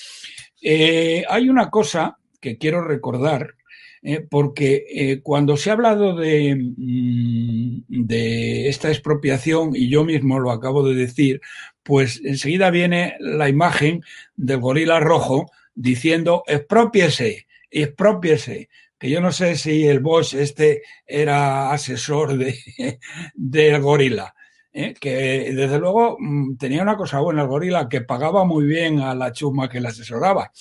[0.62, 3.56] Eh, hay una cosa que quiero recordar
[4.02, 10.40] eh, porque eh, cuando se ha hablado de, mm, de, esta expropiación, y yo mismo
[10.40, 11.42] lo acabo de decir,
[11.84, 14.04] pues enseguida viene la imagen
[14.36, 21.72] del gorila rojo diciendo expropiese, expropiese, que yo no sé si el Bosch este era
[21.72, 22.56] asesor de,
[23.34, 24.34] del gorila.
[24.72, 24.94] ¿eh?
[25.00, 29.16] que desde luego mm, tenía una cosa buena el gorila, que pagaba muy bien a
[29.16, 30.52] la chusma que le asesoraba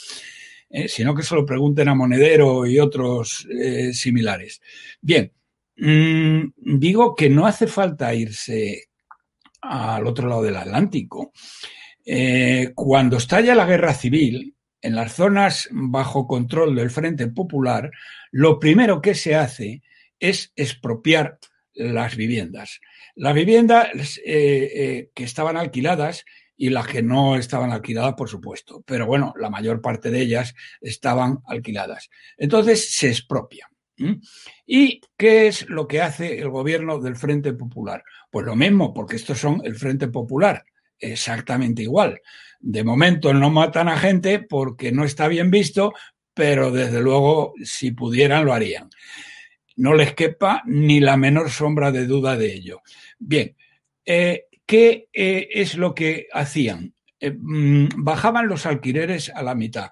[0.70, 4.60] eh, sino que se lo pregunten a Monedero y otros eh, similares.
[5.00, 5.32] Bien,
[5.76, 8.88] mmm, digo que no hace falta irse
[9.62, 11.32] al otro lado del Atlántico.
[12.04, 17.90] Eh, cuando estalla la guerra civil, en las zonas bajo control del Frente Popular,
[18.30, 19.82] lo primero que se hace
[20.20, 21.38] es expropiar
[21.74, 22.80] las viviendas.
[23.16, 23.88] Las viviendas
[24.24, 26.24] que estaban alquiladas
[26.58, 28.82] y las que no estaban alquiladas, por supuesto.
[28.84, 32.10] Pero bueno, la mayor parte de ellas estaban alquiladas.
[32.36, 33.70] Entonces se expropia.
[34.66, 38.02] ¿Y qué es lo que hace el gobierno del Frente Popular?
[38.30, 40.64] Pues lo mismo, porque estos son el Frente Popular,
[40.98, 42.20] exactamente igual.
[42.60, 45.94] De momento no matan a gente porque no está bien visto,
[46.34, 48.88] pero desde luego si pudieran lo harían.
[49.76, 52.82] No les quepa ni la menor sombra de duda de ello.
[53.18, 53.56] Bien,
[54.04, 56.94] eh, ¿qué eh, es lo que hacían?
[57.18, 59.90] Eh, mm, bajaban los alquileres a la mitad,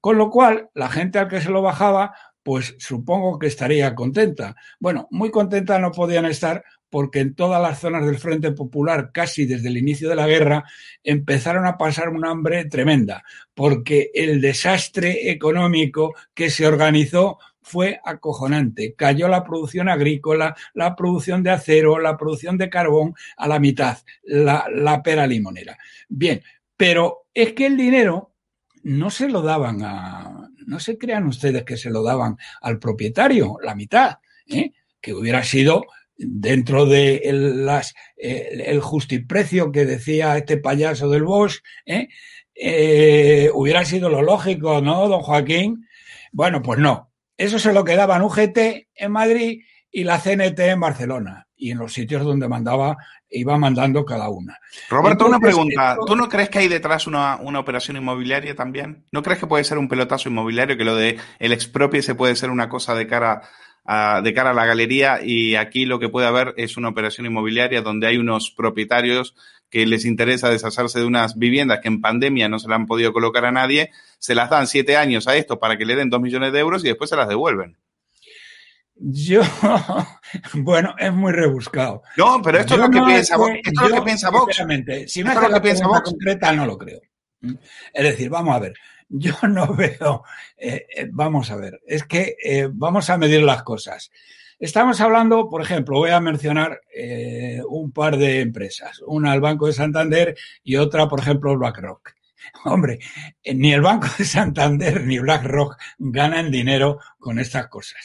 [0.00, 2.14] con lo cual la gente al que se lo bajaba
[2.44, 4.54] pues supongo que estaría contenta.
[4.80, 9.44] Bueno, muy contenta no podían estar porque en todas las zonas del Frente Popular, casi
[9.44, 10.64] desde el inicio de la guerra,
[11.04, 17.38] empezaron a pasar un hambre tremenda, porque el desastre económico que se organizó
[17.68, 18.94] fue acojonante.
[18.94, 23.98] Cayó la producción agrícola, la producción de acero, la producción de carbón a la mitad,
[24.22, 25.78] la, la pera limonera.
[26.08, 26.42] Bien,
[26.76, 28.32] pero es que el dinero
[28.82, 33.56] no se lo daban a, no se crean ustedes que se lo daban al propietario,
[33.62, 34.72] la mitad, ¿eh?
[35.00, 35.84] que hubiera sido
[36.16, 42.08] dentro de el, las, eh, el justiprecio que decía este payaso del Bosch, ¿eh?
[43.54, 45.86] hubiera sido lo lógico, ¿no, don Joaquín?
[46.32, 47.07] Bueno, pues no.
[47.38, 48.58] Eso se lo quedaban UGT
[48.94, 52.98] en Madrid y la CNT en Barcelona y en los sitios donde mandaba
[53.30, 54.58] iba mandando cada una.
[54.90, 55.96] Roberto, una pregunta.
[56.06, 59.04] ¿Tú no crees que hay detrás una, una, operación inmobiliaria también?
[59.12, 62.36] ¿No crees que puede ser un pelotazo inmobiliario, que lo de el expropie se puede
[62.36, 63.42] ser una cosa de cara
[63.84, 67.26] a, de cara a la galería y aquí lo que puede haber es una operación
[67.26, 69.34] inmobiliaria donde hay unos propietarios
[69.70, 73.12] que les interesa deshacerse de unas viviendas que en pandemia no se le han podido
[73.12, 76.20] colocar a nadie, se las dan siete años a esto para que le den dos
[76.20, 77.76] millones de euros y después se las devuelven.
[79.00, 79.42] Yo,
[80.54, 82.02] bueno, es muy rebuscado.
[82.16, 83.52] No, pero esto es lo que piensa Vox.
[83.64, 84.56] Esto es lo que piensa Vox.
[85.06, 87.00] Si me hace la pregunta concreta, no lo creo.
[87.92, 88.74] Es decir, vamos a ver,
[89.08, 90.24] yo no veo,
[90.56, 94.10] eh, eh, vamos a ver, es que eh, vamos a medir las cosas.
[94.60, 99.68] Estamos hablando, por ejemplo, voy a mencionar eh, un par de empresas, una el Banco
[99.68, 102.10] de Santander y otra, por ejemplo, BlackRock.
[102.64, 102.98] Hombre,
[103.54, 108.00] ni el Banco de Santander ni BlackRock ganan dinero con estas cosas.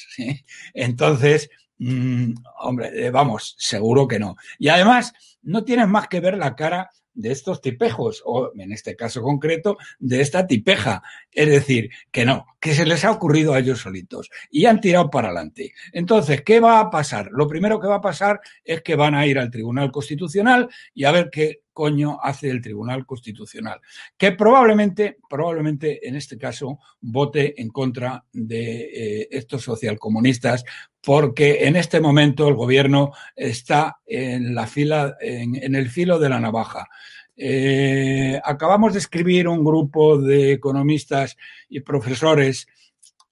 [0.76, 4.36] Entonces, mmm, hombre, vamos, seguro que no.
[4.60, 8.96] Y además, no tienes más que ver la cara de estos tipejos, o en este
[8.96, 11.02] caso concreto, de esta tipeja.
[11.32, 15.10] Es decir, que no, que se les ha ocurrido a ellos solitos y han tirado
[15.10, 15.74] para adelante.
[15.92, 17.28] Entonces, ¿qué va a pasar?
[17.34, 21.04] Lo primero que va a pasar es que van a ir al Tribunal Constitucional y
[21.04, 23.82] a ver qué coño hace el Tribunal Constitucional,
[24.18, 30.64] que probablemente, probablemente en este caso, vote en contra de eh, estos socialcomunistas,
[31.02, 36.30] porque en este momento el gobierno está en la fila, en, en el filo de
[36.30, 36.88] la navaja.
[37.36, 41.38] Eh, acabamos de escribir un grupo de economistas
[41.70, 42.68] y profesores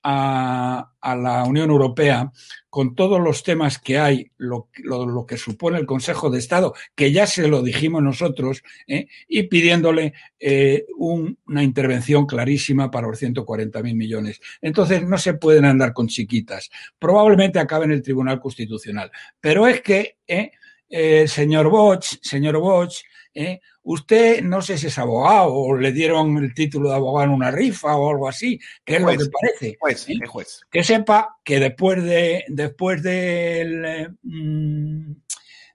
[0.03, 2.31] a, a, la Unión Europea
[2.69, 6.73] con todos los temas que hay, lo, lo, lo, que supone el Consejo de Estado,
[6.95, 9.07] que ya se lo dijimos nosotros, ¿eh?
[9.27, 14.41] y pidiéndole eh, un, una intervención clarísima para los 140 mil millones.
[14.61, 16.71] Entonces no se pueden andar con chiquitas.
[16.97, 19.11] Probablemente acabe en el Tribunal Constitucional.
[19.39, 20.51] Pero es que, ¿eh?
[20.89, 22.93] eh señor Boch, señor Boch,
[23.33, 23.61] ¿eh?
[23.83, 27.51] Usted no sé si es abogado o le dieron el título de abogado en una
[27.51, 29.77] rifa o algo así, que es juez, lo que parece.
[29.79, 30.27] Juez, ¿eh?
[30.27, 30.61] juez.
[30.69, 35.11] Que sepa que después de después del, mm,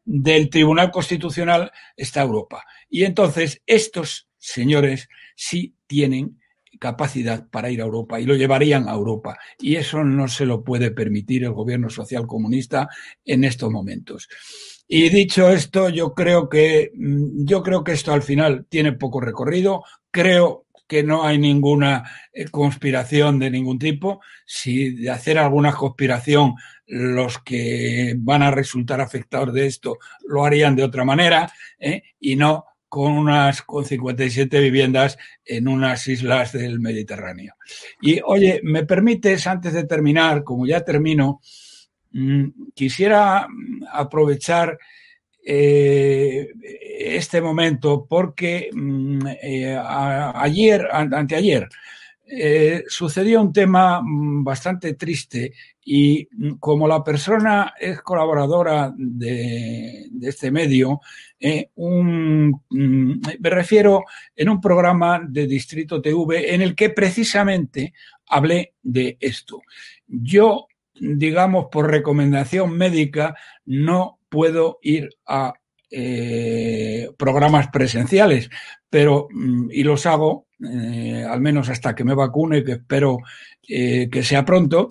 [0.05, 2.65] del Tribunal Constitucional está Europa.
[2.89, 6.39] Y entonces estos señores sí tienen
[6.79, 9.39] capacidad para ir a Europa y lo llevarían a Europa.
[9.59, 12.89] Y eso no se lo puede permitir el gobierno social comunista
[13.25, 14.29] en estos momentos.
[14.89, 19.21] Y dicho esto, yo creo que mm, yo creo que esto al final tiene poco
[19.21, 19.85] recorrido.
[20.11, 24.21] Creo que no hay ninguna eh, conspiración de ningún tipo.
[24.45, 26.55] Si de hacer alguna conspiración
[26.87, 32.03] los que van a resultar afectados de esto lo harían de otra manera ¿eh?
[32.21, 37.55] y no con unas con 57 viviendas en unas islas del Mediterráneo.
[38.01, 41.41] Y oye, me permites antes de terminar, como ya termino,
[42.75, 43.47] quisiera
[43.93, 44.79] aprovechar
[45.49, 46.49] eh,
[46.99, 51.69] este momento porque mm, eh, ayer, anteayer,
[52.29, 55.53] eh, sucedió un tema mm, bastante triste
[55.85, 56.27] y
[56.59, 61.01] como la persona es colaboradora de, este medio,
[62.71, 64.03] me refiero
[64.35, 67.95] en un programa de Distrito TV en el que precisamente
[68.27, 69.63] hablé de esto.
[70.09, 70.67] Yo
[71.01, 73.35] digamos, por recomendación médica,
[73.65, 75.55] no puedo ir a
[75.91, 78.51] eh, programas presenciales,
[78.91, 83.19] pero mm, y los hago eh, al menos hasta que me vacune, que espero
[83.69, 84.89] eh, que sea pronto.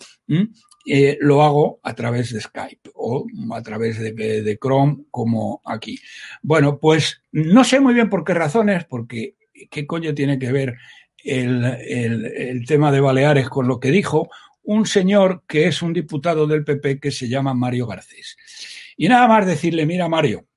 [1.20, 5.97] lo hago a través de Skype o a través de, Chrome, como aquí.
[6.43, 9.36] Bueno, pues no sé muy bien por qué razones, porque
[9.72, 10.76] qué coño tiene que ver
[11.24, 14.30] el- el tema de Baleares con lo que dijo
[14.66, 18.38] un señor que es un diputado del PP que se llama Mario Garcés.
[18.97, 20.47] Y nada más decirle, mira Mario,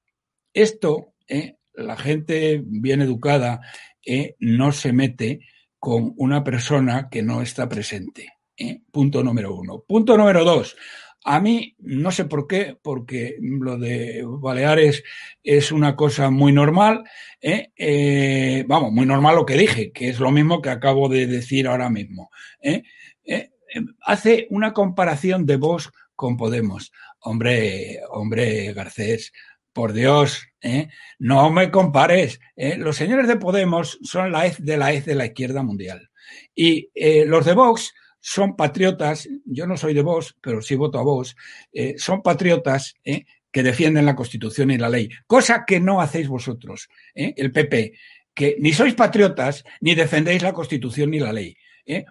[0.53, 3.61] esto, eh, la gente bien educada
[4.05, 5.41] eh, no se mete
[5.79, 8.33] con una persona que no está presente.
[8.57, 8.81] eh.
[8.91, 9.85] Punto número uno.
[9.87, 10.77] Punto número dos.
[11.25, 15.05] A mí, no sé por qué, porque lo de Baleares
[15.43, 17.05] es una cosa muy normal.
[18.67, 21.91] vamos, muy normal lo que dije, que es lo mismo que acabo de decir ahora
[21.91, 22.31] mismo.
[22.63, 22.83] ¿eh?
[23.75, 26.93] Eh, hace una comparación de Vox con Podemos.
[27.21, 29.33] Hombre, hombre, Garcés,
[29.73, 30.89] por Dios, ¿eh?
[31.19, 32.41] no me compares.
[32.57, 32.77] ¿eh?
[32.77, 36.11] Los señores de Podemos son la hez de la hez de la izquierda mundial.
[36.55, 40.99] Y eh, los de Vox son patriotas, yo no soy de Vox, pero sí voto
[40.99, 41.37] a Vox,
[41.73, 43.25] eh, son patriotas ¿eh?
[43.51, 47.35] que defienden la Constitución y la ley, cosa que no hacéis vosotros, ¿eh?
[47.37, 47.93] el PP,
[48.35, 51.57] que ni sois patriotas ni defendéis la Constitución ni la ley.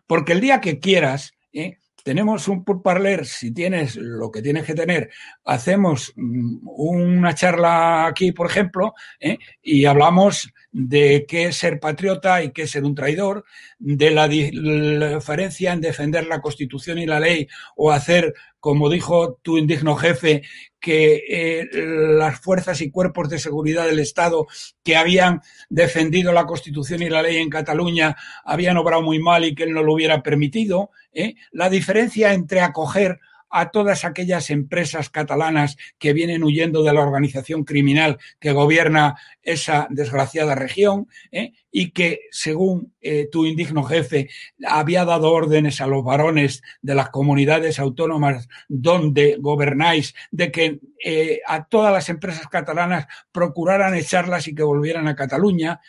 [0.08, 1.80] Porque el día que quieras, ¿eh?
[2.08, 5.10] tenemos un pourparler, si tienes lo que tienes que tener,
[5.44, 9.38] hacemos mm, una charla aquí, por ejemplo, ¿eh?
[9.62, 13.44] y hablamos de qué es ser patriota y qué es ser un traidor,
[13.78, 19.58] de la diferencia en defender la Constitución y la ley o hacer, como dijo tu
[19.58, 20.44] indigno jefe,
[20.80, 24.48] que eh, las fuerzas y cuerpos de seguridad del Estado
[24.84, 29.56] que habían defendido la Constitución y la ley en Cataluña habían obrado muy mal y
[29.56, 30.92] que él no lo hubiera permitido.
[31.14, 31.36] ¿eh?
[31.52, 33.20] La diferencia entre acoger
[33.50, 39.88] a todas aquellas empresas catalanas que vienen huyendo de la organización criminal que gobierna esa
[39.90, 41.54] desgraciada región ¿eh?
[41.72, 44.30] y que, según eh, tu indigno jefe,
[44.66, 51.42] había dado órdenes a los varones de las comunidades autónomas donde gobernáis de que eh,
[51.48, 55.80] a todas las empresas catalanas procuraran echarlas y que volvieran a Cataluña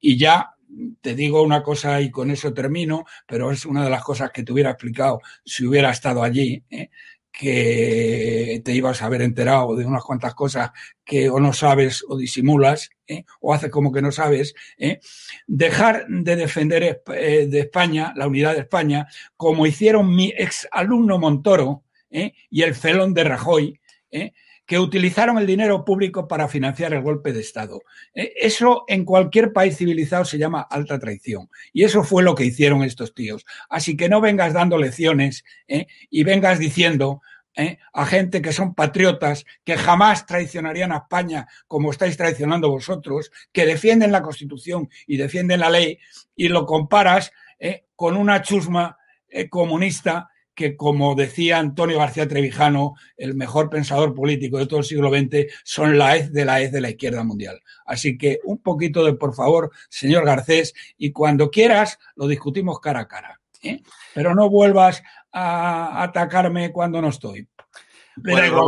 [0.00, 0.54] y ya
[1.00, 4.42] te digo una cosa y con eso termino, pero es una de las cosas que
[4.42, 6.90] te hubiera explicado si hubiera estado allí, ¿eh?
[7.30, 10.70] que te ibas a haber enterado de unas cuantas cosas
[11.04, 13.24] que o no sabes o disimulas, ¿eh?
[13.40, 15.00] o haces como que no sabes, ¿eh?
[15.46, 19.06] dejar de defender de España, la unidad de España,
[19.36, 23.80] como hicieron mi ex alumno Montoro y el felón de Rajoy.
[24.66, 27.82] Que utilizaron el dinero público para financiar el golpe de Estado.
[28.14, 31.50] Eh, Eso en cualquier país civilizado se llama alta traición.
[31.72, 33.44] Y eso fue lo que hicieron estos tíos.
[33.68, 35.86] Así que no vengas dando lecciones ¿eh?
[36.10, 37.22] y vengas diciendo
[37.56, 37.78] ¿eh?
[37.92, 43.66] a gente que son patriotas, que jamás traicionarían a España como estáis traicionando vosotros, que
[43.66, 45.98] defienden la Constitución y defienden la ley,
[46.36, 47.32] y lo comparas
[47.94, 48.96] con una chusma
[49.48, 55.10] comunista que, como decía Antonio García Trevijano, el mejor pensador político de todo el siglo
[55.10, 57.60] XX, son la hez de la hez de la izquierda mundial.
[57.86, 63.00] Así que un poquito de por favor, señor Garcés, y cuando quieras lo discutimos cara
[63.00, 63.40] a cara.
[63.62, 63.80] ¿eh?
[64.14, 67.48] Pero no vuelvas a atacarme cuando no estoy.
[68.16, 68.66] Bueno,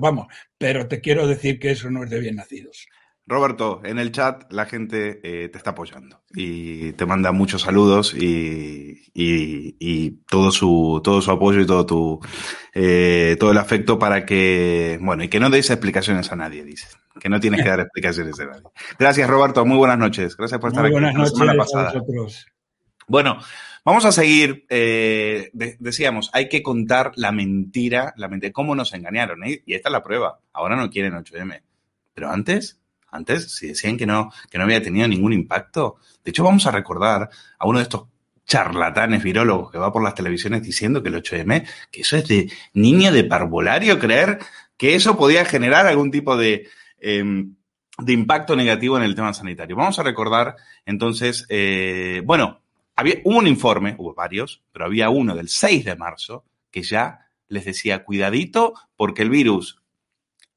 [0.00, 0.26] vamos,
[0.56, 2.88] pero te quiero decir que eso no es de bien nacidos.
[3.28, 8.14] Roberto, en el chat la gente eh, te está apoyando y te manda muchos saludos
[8.14, 12.20] y, y- y todo su todo su apoyo y todo tu
[12.72, 16.86] eh, todo el afecto para que bueno y que no des explicaciones a nadie, dice
[17.18, 18.62] que no tienes que dar explicaciones a nadie.
[18.98, 19.64] Gracias, Roberto.
[19.64, 20.36] Muy buenas noches.
[20.36, 21.00] Gracias por estar Muy aquí.
[21.02, 22.00] buenas La semana noches a pasada.
[22.00, 22.46] vosotros.
[23.08, 23.38] Bueno,
[23.84, 24.66] vamos a seguir.
[24.68, 29.40] eh, de- decíamos, hay que contar la mentira, la mentira, cómo nos engañaron.
[29.46, 30.40] Y esta es la prueba.
[30.52, 31.62] Ahora no quieren 8M.
[32.12, 35.96] Pero antes, antes, si decían que no, que no había tenido ningún impacto.
[36.24, 38.04] De hecho, vamos a recordar a uno de estos
[38.46, 42.50] charlatanes virólogos que va por las televisiones diciendo que el 8M, que eso es de
[42.74, 44.38] niño de parvulario creer
[44.76, 46.68] que eso podía generar algún tipo de,
[47.00, 47.56] em,
[47.98, 49.76] de impacto negativo en el tema sanitario.
[49.76, 52.60] Vamos a recordar entonces, eh, bueno,
[52.94, 57.26] había, hubo un informe, hubo varios, pero había uno del 6 de marzo que ya
[57.48, 59.80] les decía, cuidadito, porque el virus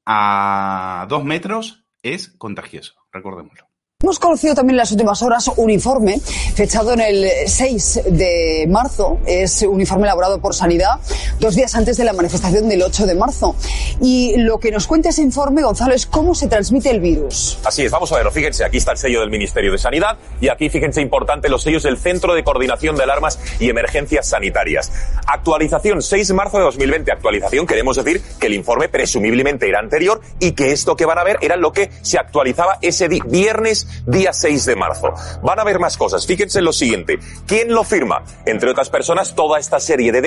[0.04, 3.69] a dos metros es contagioso, recordémoslo.
[4.02, 6.20] Hemos conocido también en las últimas horas un informe
[6.54, 9.18] fechado en el 6 de marzo.
[9.26, 10.98] Es un informe elaborado por Sanidad
[11.38, 13.54] dos días antes de la manifestación del 8 de marzo.
[14.00, 17.58] Y lo que nos cuenta ese informe, Gonzalo, es cómo se transmite el virus.
[17.62, 18.30] Así es, vamos a verlo.
[18.30, 21.82] Fíjense, aquí está el sello del Ministerio de Sanidad y aquí, fíjense, importante, los sellos
[21.82, 24.90] del Centro de Coordinación de Alarmas y Emergencias Sanitarias.
[25.26, 27.12] Actualización 6 de marzo de 2020.
[27.12, 31.24] Actualización, queremos decir que el informe presumiblemente era anterior y que esto que van a
[31.24, 35.12] ver era lo que se actualizaba ese viernes día 6 de marzo.
[35.42, 36.26] Van a ver más cosas.
[36.26, 37.18] Fíjense en lo siguiente.
[37.46, 38.24] ¿Quién lo firma?
[38.46, 40.20] Entre otras personas, toda esta serie de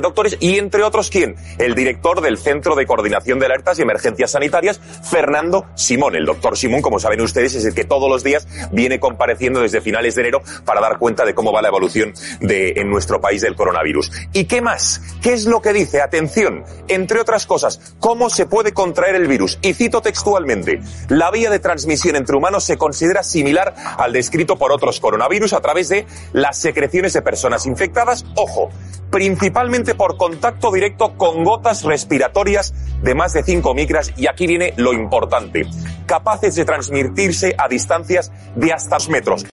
[0.00, 1.36] doctores, y entre otros, ¿quién?
[1.58, 6.16] El director del Centro de Coordinación de Alertas y Emergencias Sanitarias, Fernando Simón.
[6.16, 9.80] El doctor Simón, como saben ustedes, es el que todos los días viene compareciendo desde
[9.80, 13.42] finales de enero para dar cuenta de cómo va la evolución de, en nuestro país
[13.42, 14.10] del coronavirus.
[14.32, 15.00] ¿Y qué más?
[15.22, 16.00] ¿Qué es lo que dice?
[16.00, 19.58] Atención, entre otras cosas, ¿cómo se puede contraer el virus?
[19.62, 24.72] Y cito textualmente, la vía de transmisión entre humanos se considera similar al descrito por
[24.72, 28.70] otros coronavirus a través de las secreciones de personas infectadas, ojo,
[29.10, 34.74] principalmente por contacto directo con gotas respiratorias de más de 5 micras y aquí viene
[34.76, 35.66] lo importante,
[36.06, 39.46] capaces de transmitirse a distancias de hasta 2 metros.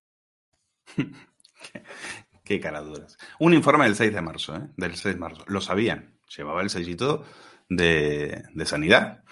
[2.43, 3.18] Qué caraduras.
[3.39, 4.68] Un informe del 6 de marzo, ¿eh?
[4.76, 5.43] Del 6 de marzo.
[5.47, 6.20] Lo sabían.
[6.36, 7.24] Llevaba el sellito
[7.70, 9.24] de, de sanidad.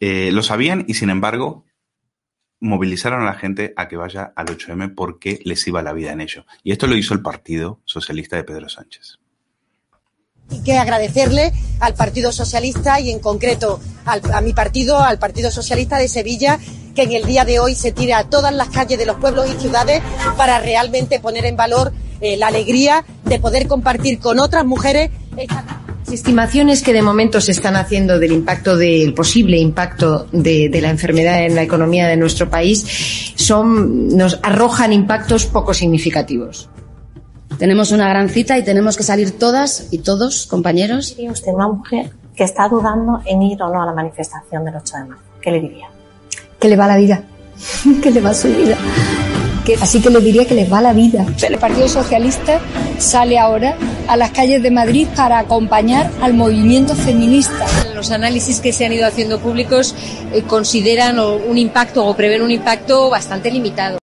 [0.00, 1.66] Eh, lo sabían y sin embargo
[2.64, 6.22] movilizaron a la gente a que vaya al 8M porque les iba la vida en
[6.22, 6.46] ello.
[6.62, 9.18] Y esto lo hizo el Partido Socialista de Pedro Sánchez.
[10.50, 15.96] y que agradecerle al Partido Socialista y en concreto a mi partido, al Partido Socialista
[15.96, 16.58] de Sevilla,
[16.94, 19.50] que en el día de hoy se tire a todas las calles de los pueblos
[19.50, 20.02] y ciudades
[20.36, 25.83] para realmente poner en valor eh, la alegría de poder compartir con otras mujeres esta
[26.14, 30.90] Estimaciones que de momento se están haciendo del impacto del posible impacto de, de la
[30.90, 36.68] enfermedad en la economía de nuestro país son nos arrojan impactos poco significativos.
[37.58, 41.16] Tenemos una gran cita y tenemos que salir todas y todos, compañeros.
[41.16, 44.76] diría usted una mujer que está dudando en ir o no a la manifestación del
[44.76, 45.24] 8 de marzo?
[45.40, 45.88] ¿Qué le diría?
[46.64, 47.22] que le va la vida,
[48.02, 48.78] que le va su vida.
[49.64, 51.24] Que, así que le diría que les va la vida.
[51.48, 52.60] El Partido Socialista
[52.98, 53.76] sale ahora
[54.08, 57.64] a las calles de Madrid para acompañar al movimiento feminista.
[57.94, 59.94] Los análisis que se han ido haciendo públicos
[60.34, 63.98] eh, consideran un impacto o prevén un impacto bastante limitado.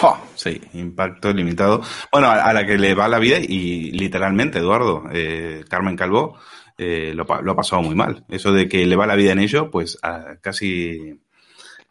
[0.00, 0.20] ¡Pah!
[0.34, 1.82] Sí, impacto limitado.
[2.12, 6.36] Bueno, a, a la que le va la vida y literalmente, Eduardo, eh, Carmen Calvo
[6.78, 8.24] eh, lo, ha pasado muy mal.
[8.28, 11.20] Eso de que le va la vida en ello, pues a- casi,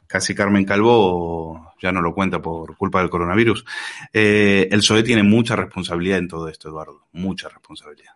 [0.10, 3.64] casi Carmen Calvo ya no lo cuenta por culpa del coronavirus.
[4.12, 8.14] Eh, el PSOE tiene mucha responsabilidad en todo esto, Eduardo, mucha responsabilidad.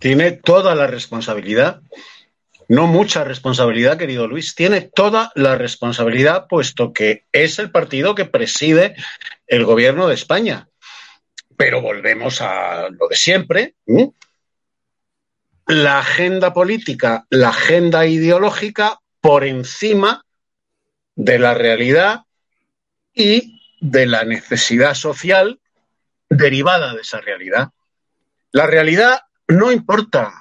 [0.00, 1.80] Tiene toda la responsabilidad,
[2.66, 8.24] no mucha responsabilidad, querido Luis, tiene toda la responsabilidad, puesto que es el partido que
[8.24, 8.96] preside
[9.46, 10.68] el gobierno de España.
[11.56, 13.74] Pero volvemos a lo de siempre.
[15.66, 20.24] La agenda política, la agenda ideológica por encima
[21.18, 22.22] de la realidad
[23.12, 25.60] y de la necesidad social
[26.30, 27.70] derivada de esa realidad.
[28.52, 30.32] La realidad no importa,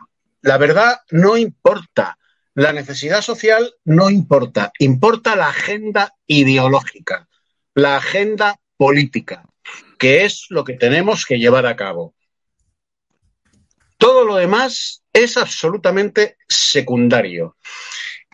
[0.41, 2.19] la verdad no importa,
[2.53, 7.27] la necesidad social no importa, importa la agenda ideológica,
[7.73, 9.49] la agenda política,
[9.97, 12.13] que es lo que tenemos que llevar a cabo.
[13.97, 17.57] Todo lo demás es absolutamente secundario.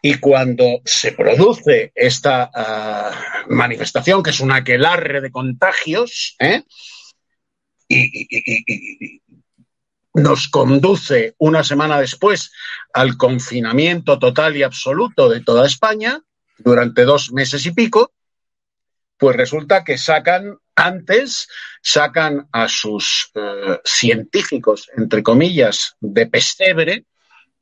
[0.06, 6.64] Y cuando se produce esta ah, manifestación, que es un aquelarre de contagios, ¿eh?
[7.88, 9.22] y,
[10.16, 12.52] nos conduce una semana después
[12.94, 16.22] al confinamiento total y absoluto de toda España
[16.58, 18.12] durante dos meses y pico,
[19.18, 21.48] pues resulta que sacan antes,
[21.82, 27.06] sacan a sus eh, científicos, entre comillas, de pesebre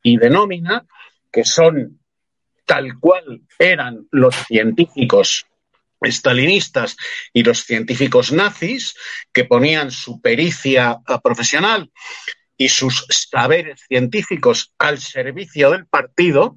[0.02, 0.86] y de nómina,
[1.32, 2.01] que son
[2.66, 5.46] tal cual eran los científicos
[6.02, 6.98] estalinistas
[7.32, 8.96] y los científicos nazis,
[9.32, 11.92] que ponían su pericia profesional
[12.58, 16.56] y sus saberes científicos al servicio del partido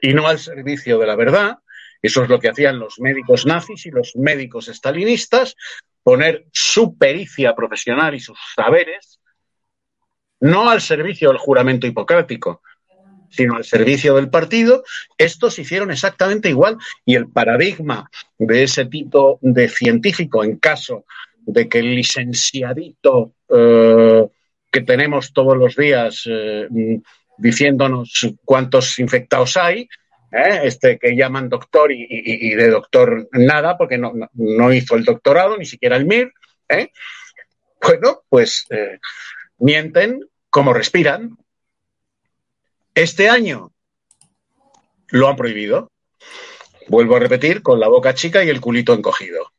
[0.00, 1.58] y no al servicio de la verdad.
[2.02, 5.56] Eso es lo que hacían los médicos nazis y los médicos estalinistas,
[6.02, 9.20] poner su pericia profesional y sus saberes
[10.40, 12.60] no al servicio del juramento hipocrático,
[13.34, 14.84] sino al servicio del partido,
[15.18, 18.08] estos hicieron exactamente igual y el paradigma
[18.38, 21.04] de ese tipo de científico en caso
[21.46, 24.26] de que el licenciadito eh,
[24.70, 26.66] que tenemos todos los días eh,
[27.38, 29.88] diciéndonos cuántos infectados hay,
[30.32, 30.60] ¿eh?
[30.64, 35.64] este que llaman doctor y, de doctor nada, porque no, no- hizo el doctorado, ni
[35.66, 36.32] siquiera el MIR.
[37.82, 38.66] Bueno, pues
[39.58, 40.20] mienten
[40.50, 41.36] como respiran.
[42.94, 43.72] Este año
[45.08, 45.90] lo han prohibido.
[46.88, 49.52] Vuelvo a repetir, con la boca chica y el culito encogido.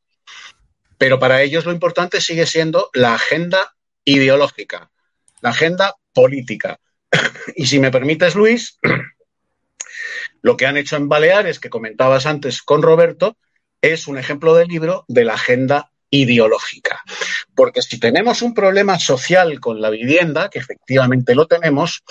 [0.98, 3.76] Pero para ellos lo importante sigue siendo la agenda
[4.06, 4.90] ideológica,
[5.42, 6.80] la agenda política.
[7.56, 8.80] Y si me permites, Luis,
[10.42, 13.38] lo que han hecho en Baleares, que comentabas antes con Roberto,
[13.82, 17.02] es un ejemplo de libro de la agenda ideológica.
[17.56, 22.04] Porque si tenemos un problema social con la vivienda, que efectivamente lo tenemos,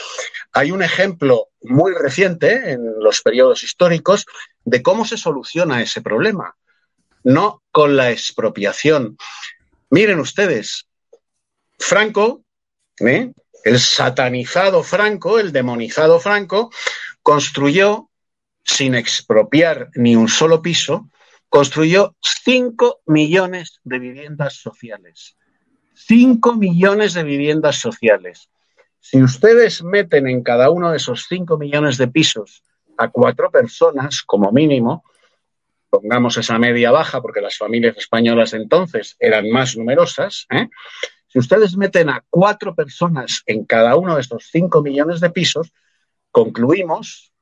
[0.53, 4.27] hay un ejemplo muy reciente en los periodos históricos
[4.65, 6.57] de cómo se soluciona ese problema,
[7.23, 9.17] no con la expropiación.
[9.91, 10.87] Miren ustedes,
[11.79, 12.43] Franco,
[13.01, 13.33] ¿eh?
[13.65, 16.71] el satanizado Franco, el demonizado Franco,
[17.23, 18.11] construyó,
[18.65, 21.09] sin expropiar ni un solo piso,
[21.55, 25.37] construyó 5 millones de viviendas sociales.
[25.95, 28.51] 5 millones de viviendas sociales.
[28.99, 32.65] Si ustedes meten en cada uno de esos 5 millones de pisos
[32.99, 35.05] a cuatro personas, como mínimo,
[35.91, 40.69] pongamos esa media baja, porque las familias españolas entonces eran más numerosas, ¿eh?
[41.29, 45.73] si ustedes meten a cuatro personas en cada uno de estos 5 millones de pisos,
[46.33, 47.33] concluimos,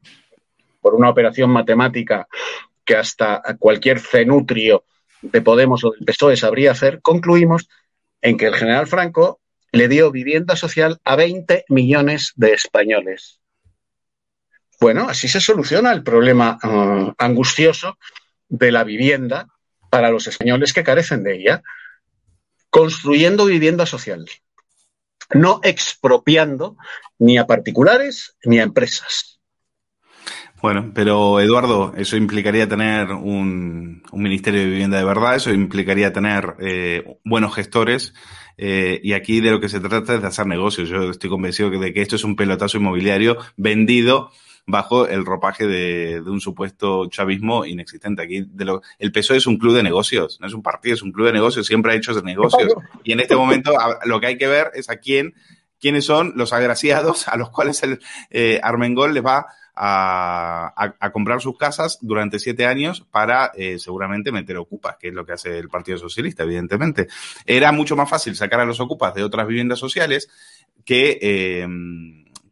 [0.82, 2.28] por una operación matemática
[2.84, 4.84] que hasta cualquier cenutrio
[5.22, 7.68] de Podemos o del PSOE sabría hacer, concluimos
[8.20, 9.40] en que el general Franco
[9.72, 13.40] le dio vivienda social a 20 millones de españoles.
[14.80, 17.98] Bueno, así se soluciona el problema eh, angustioso
[18.48, 19.48] de la vivienda
[19.90, 21.62] para los españoles que carecen de ella,
[22.68, 24.26] construyendo vivienda social,
[25.34, 26.76] no expropiando
[27.18, 29.40] ni a particulares ni a empresas.
[30.62, 36.12] Bueno, pero Eduardo, eso implicaría tener un, un Ministerio de Vivienda de verdad, eso implicaría
[36.12, 38.14] tener eh, buenos gestores
[38.56, 40.88] eh, y aquí de lo que se trata es de hacer negocios.
[40.88, 44.30] Yo estoy convencido de que esto es un pelotazo inmobiliario vendido
[44.64, 48.22] bajo el ropaje de, de un supuesto chavismo inexistente.
[48.22, 51.02] Aquí de lo, el PSOE es un club de negocios, no es un partido, es
[51.02, 52.72] un club de negocios, siempre ha hecho negocios.
[53.02, 53.72] Y en este momento
[54.04, 55.34] lo que hay que ver es a quién,
[55.80, 57.98] quiénes son los agraciados a los cuales el
[58.30, 64.56] eh, Armengol les va a, comprar sus casas durante siete años para eh, seguramente meter
[64.56, 67.08] ocupas, que es lo que hace el Partido Socialista, evidentemente.
[67.46, 70.28] Era mucho más fácil sacar a los ocupas de otras viviendas sociales
[70.84, 71.66] que, eh,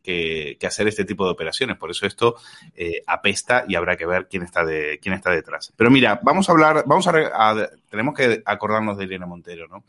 [0.02, 1.76] que, hacer este tipo de operaciones.
[1.76, 2.36] Por eso esto
[2.74, 5.72] eh, apesta y habrá que ver quién está de quién está detrás.
[5.76, 9.84] Pero mira, vamos a hablar, vamos a, a- tenemos que acordarnos de Irene Montero, ¿no?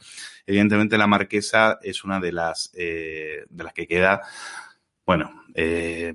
[0.45, 4.21] Evidentemente la marquesa es una de las de las que queda
[5.05, 6.13] bueno, eh,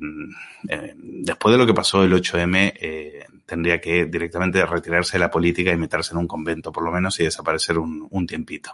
[0.68, 5.30] eh, después de lo que pasó el 8M, eh, tendría que directamente retirarse de la
[5.30, 8.72] política y meterse en un convento, por lo menos, y desaparecer un, tiempito.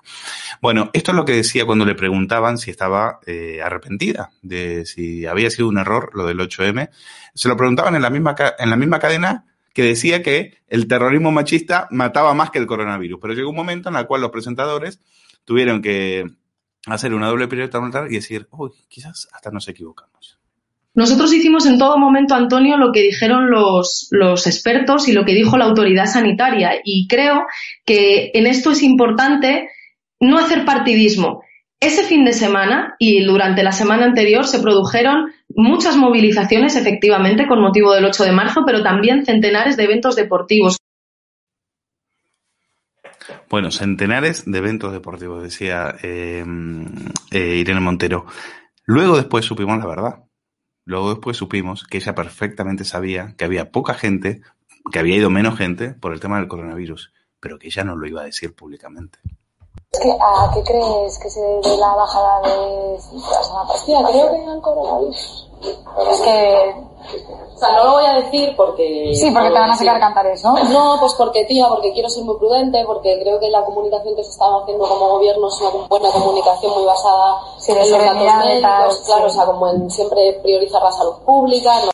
[0.61, 3.21] Bueno, esto es lo que decía cuando le preguntaban si estaba
[3.63, 6.89] arrepentida de si había sido un error lo del 8M.
[7.35, 9.45] Se lo preguntaban en la misma, en la misma cadena
[9.75, 13.19] que decía que el terrorismo machista mataba más que el coronavirus.
[13.21, 15.01] Pero llegó un momento en el cual los presentadores
[15.45, 16.31] tuvieron que
[16.87, 20.39] hacer una doble pirueta y decir, uy, quizás hasta nos equivocamos.
[20.95, 25.35] Nosotros hicimos en todo momento, Antonio, lo que dijeron los, los expertos y lo que
[25.35, 26.73] dijo la autoridad sanitaria.
[26.85, 27.47] Y creo
[27.87, 29.71] que en esto es importante
[30.21, 31.43] no hacer partidismo.
[31.81, 37.61] Ese fin de semana y durante la semana anterior se produjeron muchas movilizaciones, efectivamente, con
[37.61, 40.77] motivo del 8 de marzo, pero también centenares de eventos deportivos.
[43.53, 46.43] Bueno, centenares de eventos deportivos, decía eh,
[47.33, 48.25] eh, Irene Montero.
[48.87, 50.25] Luego después supimos la verdad.
[50.87, 54.41] Luego después supimos que ella perfectamente sabía que había poca gente,
[54.91, 58.09] que había ido menos gente por el tema del coronavirus, pero que ella no lo
[58.09, 59.19] iba a decir públicamente.
[60.01, 64.09] ¿Qué- ¿A qué crees que se debe la bajada de la pasada?
[64.11, 65.49] Creo que el coronavirus.
[66.11, 66.75] Es que...
[67.55, 69.13] O sea, no lo voy a decir porque...
[69.15, 70.55] Sí, porque te van a sacar cantares, ¿no?
[70.65, 74.25] No, pues porque, tía, porque quiero ser muy prudente, porque creo que la comunicación que
[74.25, 78.15] se está haciendo como gobierno es una buena comunicación muy basada Sí, en los datos
[78.17, 79.27] médicos, tal, claro, sí.
[79.27, 81.91] o sea, como en siempre priorizar la salud pública, no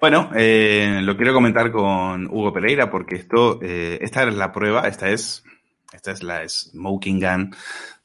[0.00, 4.88] Bueno, eh, lo quiero comentar con Hugo Pereira porque esto, eh, esta es la prueba,
[4.88, 5.44] esta es,
[5.92, 7.54] esta es la smoking gun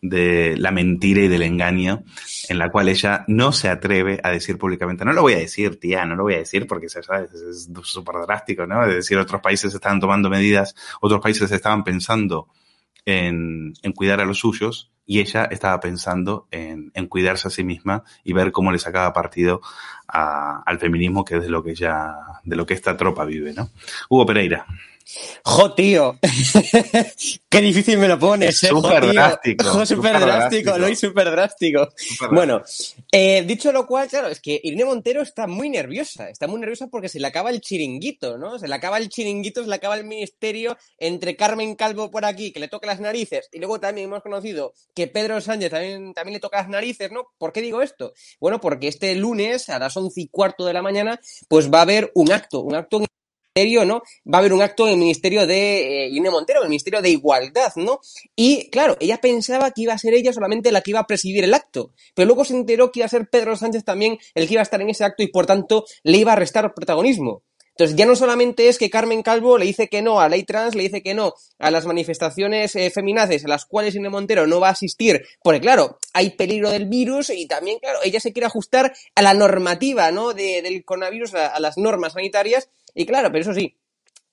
[0.01, 2.03] de la mentira y del engaño,
[2.49, 5.79] en la cual ella no se atreve a decir públicamente, no lo voy a decir,
[5.79, 8.85] tía, no lo voy a decir porque se sabe, es súper drástico, ¿no?
[8.85, 12.47] Es decir, otros países estaban tomando medidas, otros países estaban pensando
[13.05, 17.63] en, en cuidar a los suyos y ella estaba pensando en, en cuidarse a sí
[17.63, 19.61] misma y ver cómo le sacaba partido
[20.07, 22.13] al feminismo, que es de lo que ya,
[22.43, 23.69] de lo que esta tropa vive, ¿no?
[24.09, 24.65] Hugo Pereira.
[25.43, 26.19] Jo, tío.
[27.49, 28.67] Qué difícil me lo pones, eh.
[28.67, 30.77] Súper drástico, Jo, drástico, drástico.
[30.77, 31.89] lo súper drástico.
[32.31, 32.61] Bueno,
[33.11, 36.29] eh, dicho lo cual, claro, es que Irene Montero está muy nerviosa.
[36.29, 38.57] Está muy nerviosa porque se le acaba el chiringuito, ¿no?
[38.57, 42.51] Se le acaba el chiringuito, se le acaba el ministerio entre Carmen Calvo por aquí,
[42.51, 46.33] que le toca las narices, y luego también hemos conocido que Pedro Sánchez también, también
[46.33, 47.27] le toca las narices, ¿no?
[47.37, 48.13] ¿Por qué digo esto?
[48.39, 51.83] Bueno, porque este lunes, a las once y cuarto de la mañana, pues va a
[51.83, 53.05] haber un acto, un acto en
[53.57, 54.01] ministerio, ¿no?
[54.31, 57.71] Va a haber un acto en el Ministerio de eh, Montero, el Ministerio de Igualdad,
[57.77, 58.01] ¿no?
[58.35, 61.43] Y claro, ella pensaba que iba a ser ella solamente la que iba a presidir
[61.45, 64.55] el acto, pero luego se enteró que iba a ser Pedro Sánchez también el que
[64.55, 67.43] iba a estar en ese acto y por tanto le iba a restar protagonismo.
[67.77, 70.75] Entonces ya no solamente es que Carmen Calvo le dice que no a ley trans,
[70.75, 74.59] le dice que no a las manifestaciones eh, feminaces a las cuales Irene Montero no
[74.61, 78.47] va a asistir, porque claro, hay peligro del virus y también, claro, ella se quiere
[78.47, 80.33] ajustar a la normativa, ¿no?
[80.33, 83.77] De- del coronavirus, a las normas sanitarias, y claro, pero eso sí,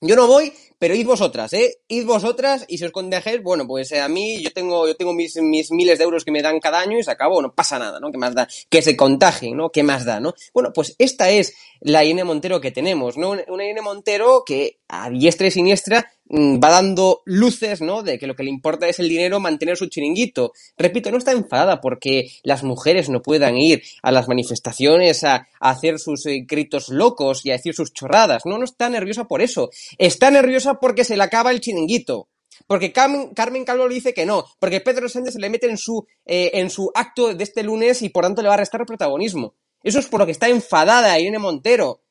[0.04, 1.76] yo no voy, pero id vosotras, ¿eh?
[1.86, 5.12] Id vosotras y si os contagiáis, bueno, pues eh, a mí yo tengo, yo tengo
[5.12, 7.78] mis, mis miles de euros que me dan cada año y se acabó, no pasa
[7.78, 8.10] nada, ¿no?
[8.10, 8.48] ¿Qué más da?
[8.68, 9.70] Que se contagien, ¿no?
[9.70, 10.34] ¿Qué más da, no?
[10.52, 13.36] Bueno, pues esta es la Irene Montero que tenemos, ¿no?
[13.46, 18.02] Una Irene Montero que a diestra y siniestra va dando luces, ¿no?
[18.02, 20.52] De que lo que le importa es el dinero, mantener su chiringuito.
[20.78, 25.70] Repito, no está enfadada porque las mujeres no puedan ir a las manifestaciones a, a
[25.70, 28.42] hacer sus eh, gritos locos y a decir sus chorradas.
[28.46, 29.70] No, no está nerviosa por eso.
[29.98, 32.28] Está nerviosa porque se le acaba el chiringuito.
[32.66, 35.78] Porque Carmen, Carmen Calvo le dice que no, porque Pedro Sánchez se le mete en
[35.78, 38.84] su, eh, en su acto de este lunes y por tanto le va a restar
[38.86, 39.54] protagonismo.
[39.82, 42.02] Eso es por lo que está enfadada Irene Montero.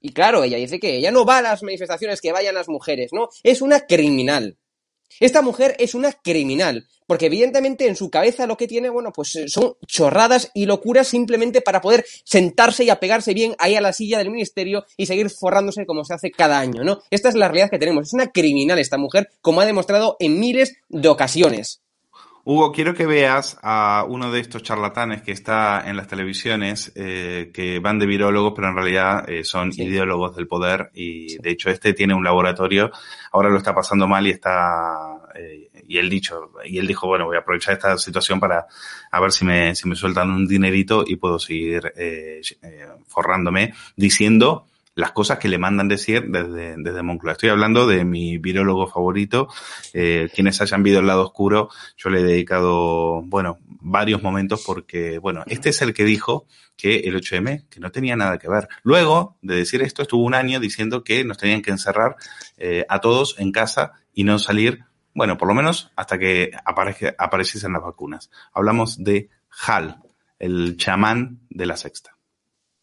[0.00, 3.12] Y claro, ella dice que ella no va a las manifestaciones que vayan las mujeres,
[3.12, 3.28] ¿no?
[3.42, 4.58] Es una criminal.
[5.20, 9.34] Esta mujer es una criminal, porque evidentemente en su cabeza lo que tiene, bueno, pues
[9.36, 13.92] eh, son chorradas y locuras simplemente para poder sentarse y apegarse bien ahí a la
[13.92, 17.00] silla del ministerio y seguir forrándose como se hace cada año, ¿no?
[17.10, 18.08] Esta es la realidad que tenemos.
[18.08, 21.82] Es una criminal esta mujer, como ha demostrado en miles de ocasiones.
[22.48, 27.50] Hugo, quiero que veas a uno de estos charlatanes que está en las televisiones, eh,
[27.52, 31.70] que van de virólogos, pero en realidad eh, son ideólogos del poder y de hecho
[31.70, 32.92] este tiene un laboratorio,
[33.32, 37.24] ahora lo está pasando mal y está, eh, y él dicho, y él dijo, bueno,
[37.24, 38.68] voy a aprovechar esta situación para
[39.10, 43.74] a ver si me, si me sueltan un dinerito y puedo seguir eh, eh, forrándome
[43.96, 47.32] diciendo las cosas que le mandan decir desde, desde Moncloa.
[47.32, 49.46] Estoy hablando de mi virólogo favorito.
[49.92, 51.68] Eh, quienes hayan visto el lado oscuro,
[51.98, 56.46] yo le he dedicado, bueno, varios momentos porque, bueno, este es el que dijo
[56.78, 58.68] que el 8M, que no tenía nada que ver.
[58.82, 62.16] Luego de decir esto, estuvo un año diciendo que nos tenían que encerrar
[62.56, 64.80] eh, a todos en casa y no salir,
[65.14, 68.30] bueno, por lo menos hasta que aparezca, apareciesen las vacunas.
[68.50, 69.28] Hablamos de
[69.66, 70.00] Hal,
[70.38, 72.15] el chamán de la sexta.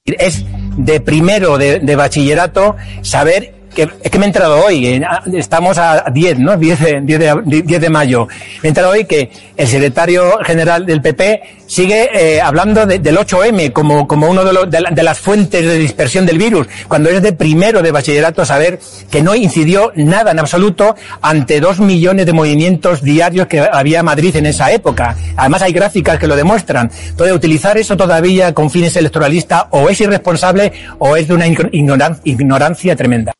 [0.05, 0.43] Es
[0.75, 5.01] de primero de, bachillerato saber que es que me he entrado hoy, eh,
[5.33, 6.55] estamos a 10, ¿no?
[6.57, 8.27] 10 de, 10 de, 10 de mayo.
[8.61, 13.17] Me he entrado hoy que el secretario general del PP sigue eh, hablando de- del
[13.17, 16.67] 8M como, como uno de, los- de, la- de las fuentes de dispersión del virus,
[16.87, 21.79] cuando es de primero de bachillerato saber que no incidió nada en absoluto ante dos
[21.79, 25.15] millones de movimientos diarios que había en Madrid en esa época.
[25.35, 26.91] Además hay gráficas que lo demuestran.
[27.09, 32.19] Entonces utilizar eso todavía con fines electoralistas o es irresponsable o es de una ignoran-
[32.23, 33.33] ignorancia tremenda.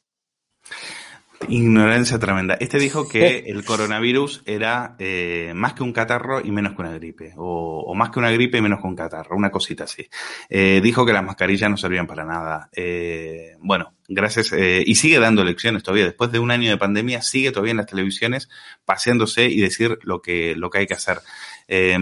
[1.49, 2.55] Ignorancia tremenda.
[2.59, 6.93] Este dijo que el coronavirus era eh, más que un catarro y menos que una
[6.93, 10.07] gripe, o, o más que una gripe y menos que un catarro, una cosita así.
[10.49, 12.69] Eh, dijo que las mascarillas no servían para nada.
[12.73, 14.53] Eh, bueno, gracias.
[14.53, 16.05] y sigue dando lecciones todavía.
[16.05, 18.49] Después de un año de pandemia, sigue todavía en las televisiones
[18.85, 21.19] paseándose y decir lo que, lo que hay que hacer.
[21.67, 21.97] Eh,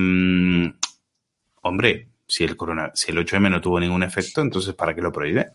[1.61, 5.11] hombre, si el, corona, si el 8M no tuvo ningún efecto, entonces ¿para qué lo
[5.11, 5.51] prohíbe?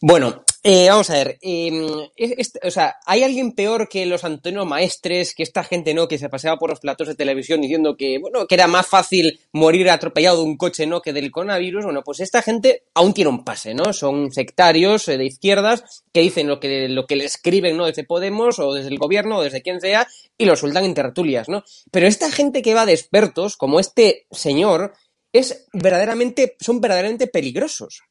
[0.00, 1.38] Bueno, eh, vamos a ver.
[1.40, 1.86] eh,
[2.62, 6.28] o sea, ¿hay alguien peor que los Antonio Maestres, que esta gente no, que se
[6.28, 10.38] paseaba por los platos de televisión diciendo que, bueno, que era más fácil morir atropellado
[10.38, 11.00] de un coche, ¿no?
[11.00, 11.84] Que del coronavirus?
[11.84, 13.92] Bueno, pues esta gente aún tiene un pase, ¿no?
[13.94, 17.86] Son sectarios eh, de izquierdas que dicen lo que, lo que le escriben, ¿no?
[17.86, 20.06] Desde Podemos o desde el gobierno o desde quien sea
[20.36, 21.64] y lo sueltan en tertulias, ¿no?
[21.90, 24.92] Pero esta gente que va de expertos, como este señor,
[25.32, 28.02] es verdaderamente, son verdaderamente peligrosos.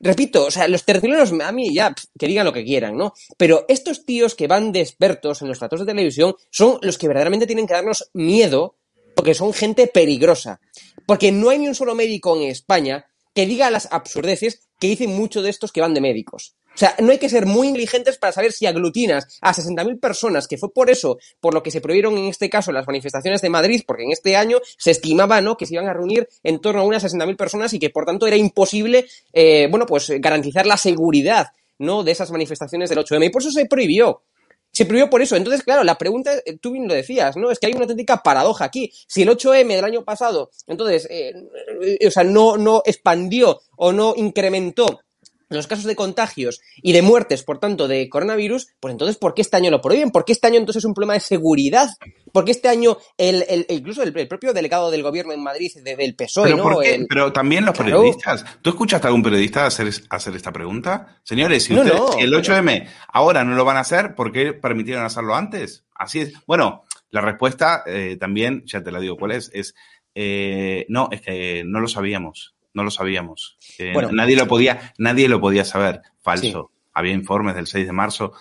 [0.00, 3.14] Repito, o sea, los tertulianos, a mí ya, que digan lo que quieran, ¿no?
[3.36, 7.08] Pero estos tíos que van de expertos en los platos de televisión son los que
[7.08, 8.76] verdaderamente tienen que darnos miedo
[9.16, 10.60] porque son gente peligrosa.
[11.04, 15.16] Porque no hay ni un solo médico en España que diga las absurdeces que dicen
[15.16, 16.54] muchos de estos que van de médicos.
[16.78, 20.46] O sea, no hay que ser muy inteligentes para saber si aglutinas a 60.000 personas,
[20.46, 23.48] que fue por eso, por lo que se prohibieron en este caso las manifestaciones de
[23.48, 26.82] Madrid, porque en este año se estimaba, ¿no?, que se iban a reunir en torno
[26.82, 30.76] a unas 60.000 personas y que por tanto era imposible, eh, bueno, pues garantizar la
[30.76, 31.48] seguridad,
[31.78, 33.26] ¿no?, de esas manifestaciones del 8M.
[33.26, 34.22] Y por eso se prohibió.
[34.70, 35.34] Se prohibió por eso.
[35.34, 37.50] Entonces, claro, la pregunta, eh, tú bien lo decías, ¿no?
[37.50, 38.92] Es que hay una auténtica paradoja aquí.
[39.08, 41.32] Si el 8M del año pasado, entonces, eh,
[41.82, 45.00] eh, o sea, no, no expandió o no incrementó
[45.48, 49.42] los casos de contagios y de muertes, por tanto, de coronavirus, pues entonces, ¿por qué
[49.42, 50.10] este año lo prohíben?
[50.10, 51.88] ¿Por qué este año entonces es un problema de seguridad?
[52.32, 55.70] ¿Por qué este año el, el- incluso el, el propio delegado del gobierno en Madrid,
[55.82, 56.62] de- del PSOE, Pero, ¿no?
[56.64, 56.94] ¿por qué?
[56.96, 57.90] El- Pero también los Claro.
[57.98, 58.44] periodistas.
[58.62, 61.18] ¿Tú escuchaste a algún periodista hacer, hacer esta pregunta?
[61.24, 64.14] Señores, si, No, ustedes- no, si el pero- 8M ahora no lo van a hacer,
[64.14, 65.84] ¿por qué permitieron hacerlo antes?
[65.94, 66.32] Así es.
[66.46, 69.74] Bueno, la respuesta eh, también, ya te la digo cuál es, es
[70.14, 72.54] eh, no, es que no lo sabíamos.
[72.78, 73.58] No lo sabíamos.
[73.78, 74.10] Eh, Bueno.
[74.12, 76.00] nadie lo podía, nadie lo podía saber.
[76.22, 76.70] Falso.
[76.94, 78.32] Había informes del 6 de marzo.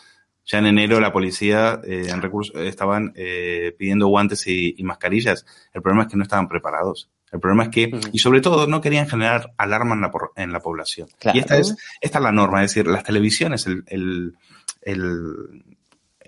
[0.46, 5.46] Ya en enero la policía eh, en recursos estaban eh, pidiendo guantes y, y mascarillas.
[5.74, 7.10] El problema es que no estaban preparados.
[7.32, 10.52] El problema es que, y sobre todo, no querían generar alarma en la, por- en
[10.54, 11.10] la población.
[11.20, 11.38] Claro.
[11.38, 14.36] Y esta es, esta es la norma, es decir, las televisiones, el, el,
[14.84, 15.64] el,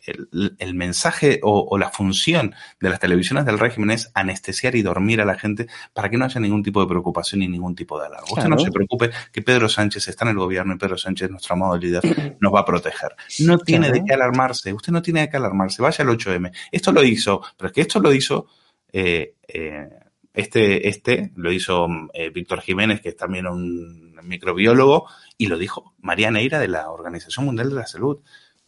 [0.05, 4.81] el- el mensaje o, o la función de las televisiones del régimen es anestesiar y
[4.81, 7.99] dormir a la gente para que no haya ningún tipo de preocupación y ningún tipo
[7.99, 8.27] de alarma.
[8.31, 11.55] Usted no se preocupe que Pedro Sánchez está en el gobierno y Pedro Sánchez, nuestro
[11.55, 12.01] amado líder,
[12.39, 13.15] nos va a proteger.
[13.39, 14.01] No tiene Claro.
[14.01, 16.51] de qué alarmarse, usted no tiene de qué alarmarse, vaya al 8M.
[16.71, 18.47] Esto lo hizo, pero es que esto lo hizo
[18.91, 19.89] eh, eh,
[20.33, 25.93] este, este, lo hizo eh, Víctor Jiménez, que es también un microbiólogo, y lo dijo
[25.99, 28.19] María Neira de la Organización Mundial de la Salud.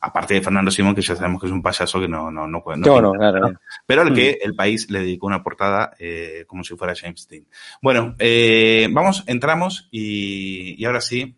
[0.03, 2.63] Aparte de Fernando Simón, que ya sabemos que es un payaso que no, no, no,
[2.63, 3.59] puede- no No, pinta, no, claro.
[3.85, 4.15] Pero al Mm.
[4.15, 7.45] que el país le dedicó una portada eh, como si fuera James Dean.
[7.81, 11.37] Bueno, eh, vamos, entramos y, y ahora sí,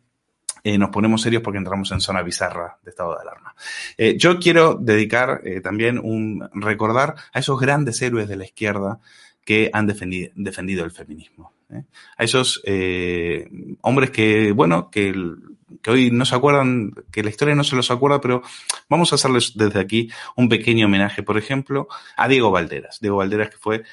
[0.63, 3.53] eh, nos ponemos serios porque entramos en zona bizarra de estado de alarma.
[3.97, 8.99] Eh, yo quiero dedicar eh, también un recordar a esos grandes héroes de la izquierda
[9.43, 11.51] que han defendido, defendido el feminismo.
[11.73, 11.83] ¿Eh?
[12.17, 13.49] A esos eh,
[13.81, 15.13] hombres que, bueno, que,
[15.87, 18.41] hoy no se acuerdan, que la historia no se los acuerda, pero
[18.89, 22.99] vamos a hacerles desde aquí un pequeño homenaje, por ejemplo, a Diego Valderas.
[23.01, 23.83] Diego Valderas que fue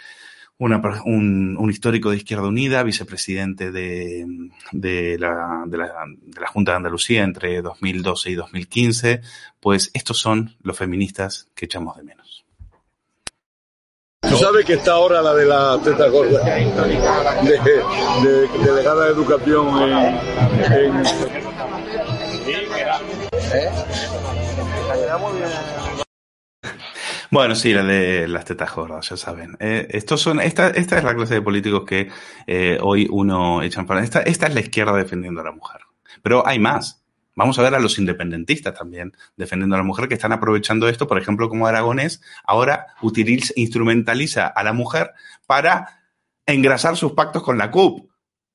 [0.58, 9.22] un, histórico de Izquierda Unida, vicepresidente de la Junta de Andalucía entre 2012 y 2015,
[9.58, 12.19] pues estos son los feministas que echamos de menos.
[14.40, 19.68] Tú sabes que está ahora la de la teta gorda, de, de- delegada de educación
[19.82, 19.92] en,
[20.72, 21.02] en-
[27.30, 29.56] Bueno, sí, la de las tetas gordas, ya saben.
[29.60, 32.08] Eh, estos son, esta, esta es la clase de políticos que
[32.46, 34.02] eh, hoy uno echa en falta.
[34.02, 35.80] Esta, esta es la izquierda defendiendo a la mujer.
[36.22, 36.99] Pero hay más.
[37.40, 41.08] Vamos a ver a los independentistas también defendiendo a la mujer que están aprovechando esto,
[41.08, 45.12] por ejemplo, como Aragonés ahora utiliza, instrumentaliza a la mujer
[45.46, 46.02] para
[46.44, 48.10] engrasar sus pactos con la CUP.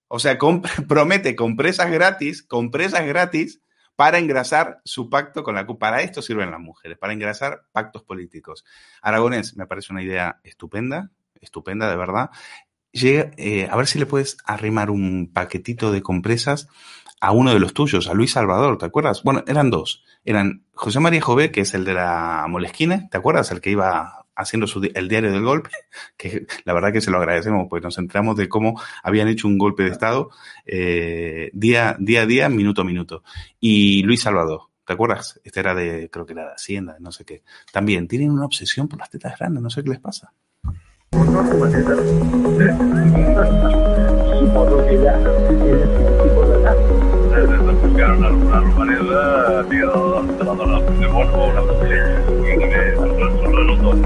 [0.07, 0.37] O sea,
[0.87, 3.59] promete compresas gratis, compresas gratis
[3.95, 5.79] para engrasar su pacto con la CUP.
[5.79, 8.65] Para esto sirven las mujeres, para engrasar pactos políticos.
[9.01, 11.09] Aragonés me parece una idea estupenda,
[11.41, 12.29] estupenda de verdad.
[12.91, 16.67] Llega, eh, a ver si le puedes arrimar un paquetito de compresas
[17.21, 19.23] a uno de los tuyos, a Luis Salvador, ¿te acuerdas?
[19.23, 20.03] Bueno, eran dos.
[20.23, 23.51] Eran José María Jové, que es el de la Molesquina, ¿te acuerdas?
[23.51, 25.69] El que iba haciendo su el diario del golpe,
[26.17, 29.57] que la verdad que se lo agradecemos, pues nos enteramos de cómo habían hecho un
[29.57, 30.29] golpe de Estado
[30.65, 33.23] eh, día, día a día, minuto a minuto.
[33.59, 35.39] Y Luis Salvador, ¿te acuerdas?
[35.43, 37.43] Este era de, creo que era de Hacienda, no sé qué.
[37.71, 40.33] También tienen una obsesión por las tetas grandes, no sé qué les pasa.
[44.53, 46.14] buscaron
[48.17, 51.61] una, una urbanidad, tío, de la de Borgo, una
[53.41, 53.97] son los dos.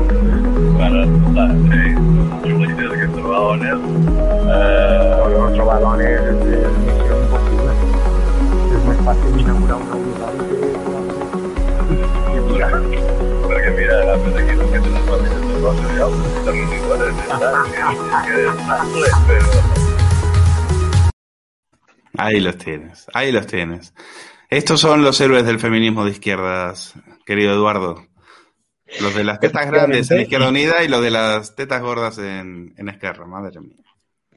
[0.77, 1.81] Para, sí,
[2.43, 3.77] chulitas que trobadones.
[4.47, 5.19] Eh,
[5.55, 7.71] los balones de misión imposible.
[8.75, 10.33] Es más fácil inaugurar una unidad
[13.43, 15.59] Porque mira, la verdad que que te las familias de
[16.39, 17.13] están iguales,
[18.25, 19.78] que es más
[22.17, 23.93] Ahí los tienes, ahí los tienes.
[24.49, 26.93] Estos son los héroes del feminismo de izquierdas,
[27.25, 28.07] querido Eduardo.
[28.99, 32.73] Los de las tetas grandes en Izquierda Unida y los de las tetas gordas en,
[32.75, 33.75] en Esquerra, madre mía.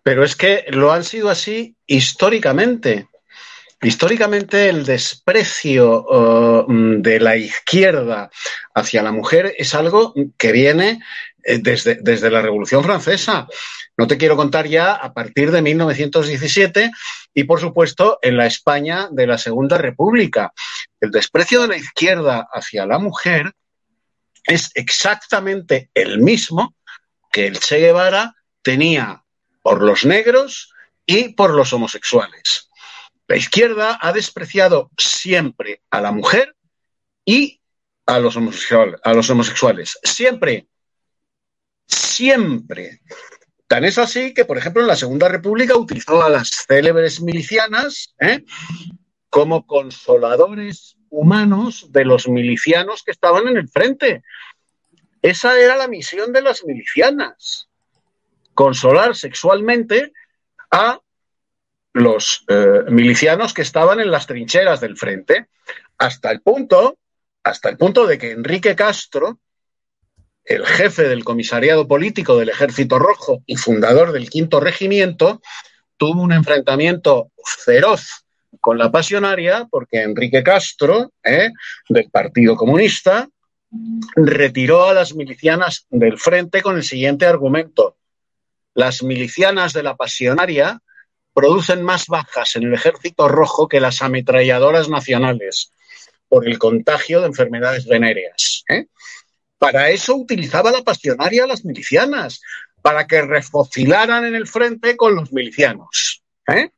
[0.03, 3.09] Pero es que lo han sido así históricamente.
[3.81, 8.31] Históricamente el desprecio uh, de la izquierda
[8.75, 11.01] hacia la mujer es algo que viene
[11.43, 13.49] eh, desde, desde la Revolución Francesa.
[14.03, 16.91] No te quiero contar ya a partir de 1917
[17.35, 20.53] y, por supuesto, en la España de la Segunda República.
[20.99, 23.53] el desprecio de la izquierda hacia la mujer
[24.43, 26.75] es exactamente el mismo
[27.31, 29.23] que el Che Guevara tenía
[29.63, 30.75] por los negros
[31.07, 32.71] y por los homosexuales.
[33.29, 36.57] La izquierda ha despreciado siempre a la mujer
[37.25, 37.61] y
[38.07, 39.97] a los, homosexuales, a los homosexuales.
[40.03, 40.67] Siempre.
[41.87, 43.01] Siempre.
[43.73, 48.15] Tan es así que, por ejemplo, en la Segunda República utilizó a las célebres milicianas
[48.21, 48.45] ¿eh?
[49.31, 54.25] como consoladores humanos de los milicianos que estaban en el frente.
[55.23, 57.71] Esa era la misión de las milicianas,
[58.53, 60.13] consolar sexualmente
[60.71, 61.01] a
[61.95, 65.49] los eh, milicianos que estaban en las trincheras del frente,
[65.97, 66.99] hasta el punto,
[67.43, 69.39] hasta el punto de que Enrique Castro,
[70.53, 75.41] el jefe del comisariado político del Ejército Rojo y fundador del quinto regimiento,
[75.97, 77.31] tuvo un enfrentamiento
[77.65, 78.25] feroz
[78.61, 81.51] con la pasionaria porque Enrique Castro, ¿eh?
[81.89, 83.29] del Partido Comunista,
[84.15, 87.97] retiró a las milicianas del frente con el siguiente argumento.
[88.75, 90.81] Las milicianas de la pasionaria
[91.35, 95.73] producen más bajas en el ejército rojo que las ametralladoras nacionales
[96.29, 98.65] por el contagio de enfermedades venéreas.
[98.69, 98.87] ¿eh?
[99.63, 102.41] Para eso utilizaba la pasionaria a las milicianas,
[102.83, 106.23] para que refocilaran en el frente con los milicianos.
[106.49, 106.71] ¿eh?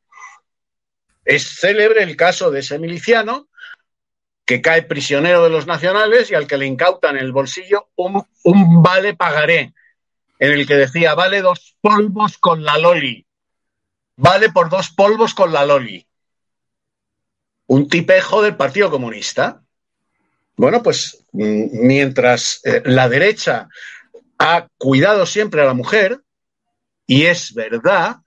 [1.23, 3.47] Es célebre el caso de ese miliciano
[4.45, 9.15] que cae prisionero de los nacionales y al que le incautan el bolsillo un vale
[9.15, 9.73] pagaré,
[10.37, 13.25] en el que decía, vale dos polvos con la loli
[14.15, 16.07] vale por dos polvos con la Loli.
[17.67, 19.63] Un tipejo del Partido Comunista.
[20.57, 23.67] Bueno, pues mm, mientras eh, la derecha
[24.37, 26.19] ha cuidado siempre a la mujer,
[27.07, 28.17] y es verdad,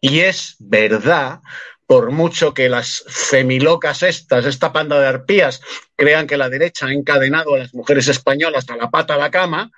[0.00, 1.40] y es verdad,
[1.86, 5.60] por mucho que las femilocas estas, esta panda de arpías,
[5.96, 9.30] crean que la derecha ha encadenado a las mujeres españolas a la pata a la
[9.30, 9.70] cama,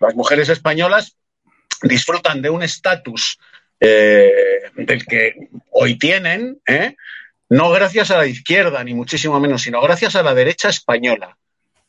[0.00, 1.16] las mujeres españolas
[1.82, 3.38] disfrutan de un estatus
[3.80, 5.34] eh, del que
[5.70, 6.96] hoy tienen, ¿eh?
[7.48, 11.36] No gracias a la izquierda, ni muchísimo menos, sino gracias a la derecha española.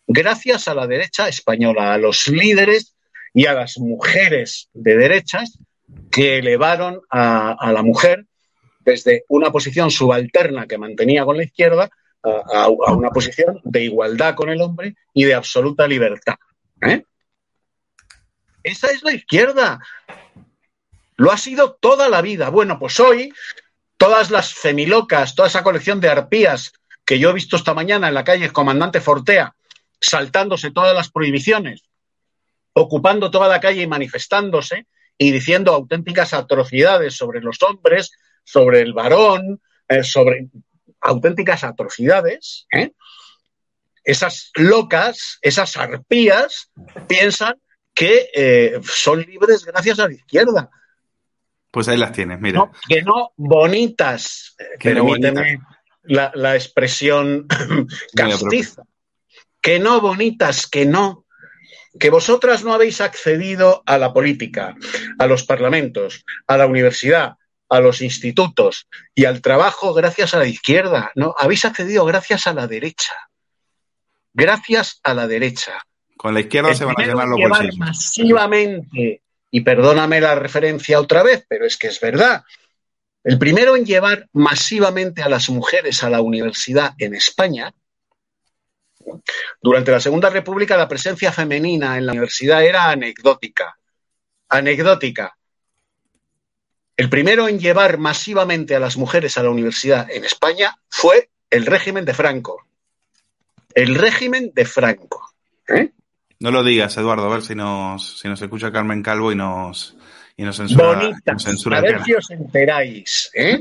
[0.08, 2.95] Gracias a la derecha española, a los líderes
[3.34, 5.58] y a las mujeres de derechas
[6.12, 8.26] que elevaron a, la mujer
[8.80, 11.89] desde una posición subalterna que mantenía con la izquierda
[12.24, 16.36] a, a una posición de igualdad con el hombre y de absoluta libertad.
[16.82, 17.03] ¿eh?
[18.64, 19.80] Esa es la izquierda.
[21.18, 22.49] Lo ha sido toda la vida.
[22.49, 23.32] Bueno, pues hoy
[23.98, 26.74] todas las femilocas, toda esa colección de arpías
[27.06, 29.56] que yo he visto esta mañana en la calle Comandante Fortea,
[30.00, 31.84] saltándose todas las prohibiciones,
[32.74, 34.88] ocupando toda la calle y manifestándose
[35.18, 38.12] y diciendo auténticas atrocidades sobre los hombres,
[38.43, 40.48] sobre el varón, eh, sobre
[41.02, 42.91] auténticas atrocidades, ¿eh?
[44.04, 46.72] esas locas, esas arpías,
[47.08, 47.60] piensan
[47.93, 50.70] que eh, son libres gracias a la izquierda.
[51.76, 52.59] Pues ahí las tienes, mira.
[52.59, 55.67] No, que no bonitas, Que no permíteme bonitas.
[56.03, 57.47] La, la expresión
[58.15, 58.84] castiza.
[59.61, 61.26] Que no bonitas, que no.
[61.99, 64.73] Que vosotras no habéis accedido a la política,
[65.19, 67.34] a los parlamentos, a la universidad,
[67.67, 71.11] a los institutos y al trabajo gracias a la izquierda.
[71.15, 73.15] No, habéis accedido gracias a la derecha.
[74.34, 75.73] Gracias a la derecha.
[76.15, 77.78] Con la izquierda El se van a llenar en los llevar bolsillos.
[77.78, 79.23] masivamente,
[79.56, 82.43] y perdóname la referencia otra vez, pero es que es verdad.
[83.24, 87.74] El primero en llevar masivamente a las mujeres a la universidad en España,
[89.62, 93.80] durante la Segunda República la presencia femenina en la universidad era anecdótica.
[94.49, 95.38] Anecdótica.
[96.97, 101.66] El primero en llevar masivamente a las mujeres a la universidad en España fue el
[101.66, 102.68] régimen de Franco.
[103.74, 105.34] El régimen de Franco.
[105.70, 105.93] ¿eh?
[106.39, 109.97] No lo digas, Eduardo, a ver si nos, si nos escucha Carmen Calvo y nos,
[110.38, 113.31] y nos censura, nos censura A ver si os enteráis.
[113.33, 113.59] ¿eh?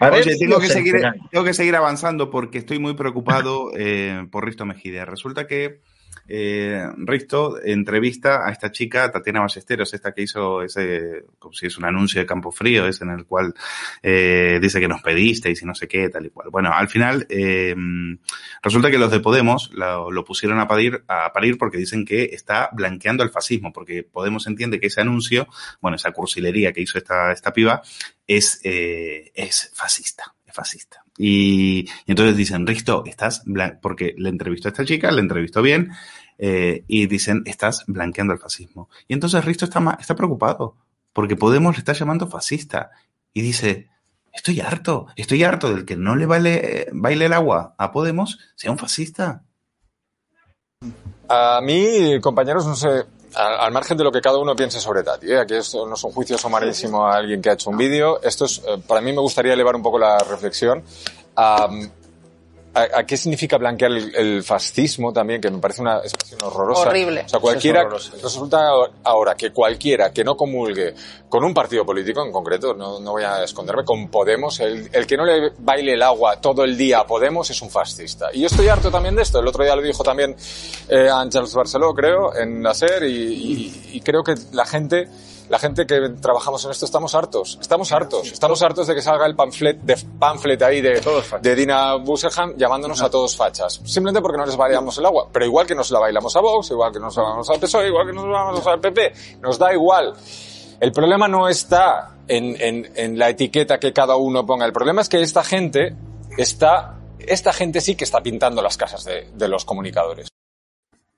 [0.00, 1.22] A ver si tengo que, seguir, enteráis.
[1.30, 5.04] tengo que seguir avanzando porque estoy muy preocupado eh, por Risto Mejide.
[5.04, 5.80] Resulta que
[6.28, 11.78] eh, Risto entrevista a esta chica, Tatiana Ballesteros, esta que hizo ese, como si es
[11.78, 13.54] un anuncio de Campo Frío, es en el cual
[14.02, 16.50] eh, dice que nos pedisteis y no sé qué, tal y cual.
[16.50, 17.74] Bueno, al final eh,
[18.62, 23.30] resulta que los de Podemos lo, pusieron a parir, porque dicen que está blanqueando el
[23.30, 25.48] fascismo, porque Podemos entiende que ese anuncio,
[25.80, 27.82] bueno, esa cursilería que hizo esta, esta piba,
[28.26, 31.02] es, es fascista, es fascista.
[31.18, 35.90] Y, entonces dicen, Risto, estás, blan-", porque le entrevistó a esta chica, le entrevistó bien,
[36.38, 38.88] eh, y dicen, estás blanqueando el fascismo.
[39.06, 40.76] Y entonces Risto está, está preocupado,
[41.12, 42.90] porque Podemos le está llamando fascista.
[43.34, 43.88] Y dice,
[44.38, 48.70] Estoy harto, estoy harto del que no le vale, baile el agua a Podemos, sea
[48.70, 49.42] un fascista.
[51.28, 55.02] A mí, compañeros, no sé, al, al margen de lo que cada uno piense sobre
[55.02, 55.40] Tati, ¿eh?
[55.40, 58.44] aquí esto no es un juicio somarísimo a alguien que ha hecho un vídeo, esto
[58.44, 60.84] es, eh, para mí me gustaría elevar un poco la reflexión
[61.34, 61.68] a,
[62.74, 66.88] a- a qué significa blanquear el, el fascismo también, que me parece una expresión horrorosa.
[66.88, 67.22] Horrible.
[67.26, 67.88] O sea, cualquiera,
[68.22, 68.70] resulta
[69.04, 70.94] ahora que cualquiera que no comulgue
[71.28, 75.06] con un partido político en concreto, no, no voy a esconderme, con Podemos, el, el
[75.06, 78.28] que no le baile el agua todo el día a Podemos es un fascista.
[78.32, 79.40] Y yo estoy harto también de esto.
[79.40, 80.36] El otro día lo dijo también
[80.88, 81.08] eh,
[81.54, 85.08] Barceló, creo, en la SER, y, y- y creo que la gente
[85.48, 89.26] la gente que trabajamos en esto estamos hartos, estamos hartos, estamos hartos de que salga
[89.26, 91.00] el pamflet, de pamflet ahí de,
[91.40, 95.44] de Dina Busselham llamándonos a todos fachas, simplemente porque no les bailamos el agua, pero
[95.44, 98.06] igual que nos la bailamos a Vox, igual que nos la bailamos al PSOE, igual
[98.06, 100.14] que nos la bailamos al PP, nos da igual.
[100.80, 105.00] El problema no está en, en, en la etiqueta que cada uno ponga, el problema
[105.00, 105.96] es que esta gente
[106.36, 110.28] está, esta gente sí que está pintando las casas de, de los comunicadores.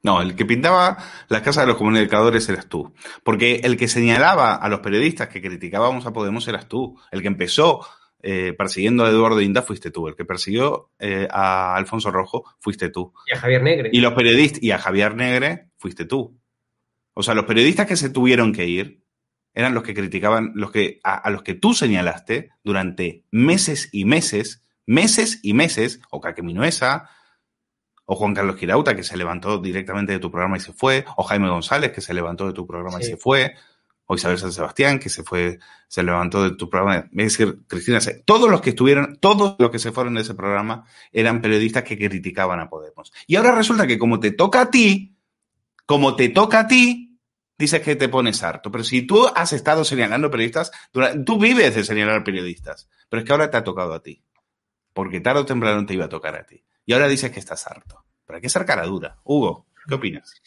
[0.03, 0.97] No, el que pintaba
[1.29, 2.95] las casas de los comunicadores eras tú.
[3.23, 6.99] Porque el que señalaba a los periodistas que criticábamos a Podemos eras tú.
[7.11, 7.87] El que empezó
[8.23, 10.09] eh, persiguiendo a Eduardo Inda fuiste tú.
[10.09, 13.13] El que persiguió eh, a Alfonso Rojo fuiste tú.
[13.27, 13.91] Y a Javier Negre.
[13.93, 16.41] Y los periodistas, y a Javier Negre fuiste tú.
[17.13, 19.05] O sea, los periodistas que se tuvieron que ir
[19.53, 24.05] eran los que criticaban, los que, a, a los que tú señalaste durante meses y
[24.05, 27.11] meses, meses y meses, o Caque Minuesa,
[28.13, 31.23] o Juan Carlos Girauta, que se levantó directamente de tu programa y se fue, o
[31.23, 33.55] Jaime González, que se levantó de tu programa y se fue,
[34.07, 37.09] o Isabel San Sebastián, que se fue, se levantó de tu programa.
[37.13, 40.87] Es decir, Cristina, todos los que estuvieron, todos los que se fueron de ese programa
[41.13, 43.13] eran periodistas que criticaban a Podemos.
[43.29, 45.17] Y ahora resulta que como te toca a ti,
[45.87, 47.17] como te toca a ti,
[47.57, 48.73] dices que te pones harto.
[48.73, 50.73] Pero si tú has estado señalando periodistas,
[51.25, 54.25] tú vives de señalar periodistas, pero es que ahora te ha tocado a ti.
[54.93, 56.65] Porque tarde o temprano te iba a tocar a ti.
[56.91, 58.05] Y ahora dices que estás harto.
[58.27, 59.21] Pero hay que ser cara dura.
[59.23, 60.43] Hugo, ¿qué opinas?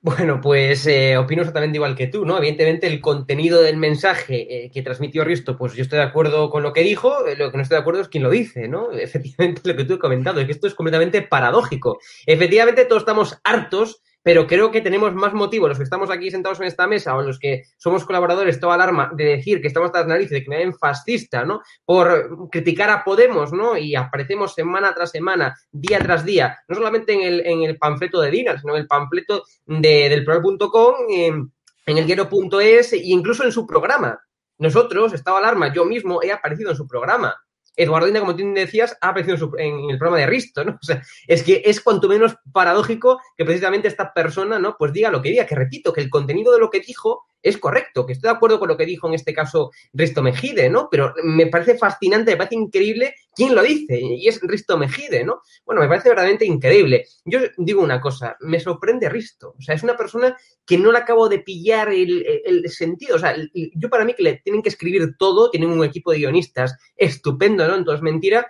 [0.00, 2.38] Bueno, pues eh, opino exactamente igual que tú, ¿no?
[2.38, 6.62] Evidentemente el contenido del mensaje eh, que transmitió Risto, pues yo estoy de acuerdo con
[6.62, 8.92] lo que dijo, eh, lo que no estoy de acuerdo es quien lo dice, ¿no?
[8.96, 11.98] Efectivamente lo que tú he comentado, es que esto es completamente paradójico.
[12.26, 16.60] Efectivamente todos estamos hartos, pero creo que tenemos más motivo, los que estamos aquí sentados
[16.60, 20.00] en esta mesa o los que somos colaboradores, toda alarma, de decir que estamos hasta
[20.00, 21.62] las narices, de que me ven fascista, ¿no?
[21.86, 23.78] Por criticar a Podemos, ¿no?
[23.78, 28.20] Y aparecemos semana tras semana, día tras día, no solamente en el, en el panfleto
[28.20, 31.50] de Dina, sino en el panfleto de, del Plural.com, en,
[31.86, 34.20] en el diario.es e incluso en su programa.
[34.58, 37.34] Nosotros, Estado Alarma, yo mismo he aparecido en su programa.
[37.78, 40.62] Eduardo Inda, como tú decías, ha aparecido en, el programa de Risto,
[41.28, 44.76] es que es cuanto menos paradójico que precisamente esta persona, ¿no?
[44.76, 47.58] Pues diga lo que diga, que repito, que el contenido de lo que dijo es
[47.58, 50.88] correcto, que estoy de acuerdo con lo que dijo en este caso Risto Mejide, ¿no?
[50.90, 55.42] Pero me parece fascinante, me parece increíble quién lo dice, y es Risto Mejide, ¿no?
[55.64, 57.06] Bueno, me parece verdaderamente increíble.
[57.24, 60.36] Yo digo una cosa, me sorprende Risto, o sea, es una persona
[60.66, 64.22] que no le acabo de pillar el, el- sentido, o sea, yo para mí que
[64.22, 67.76] le tienen que escribir todo, tienen un equipo de guionistas estupendo, ¿no?
[67.76, 68.46] Entonces, mentira,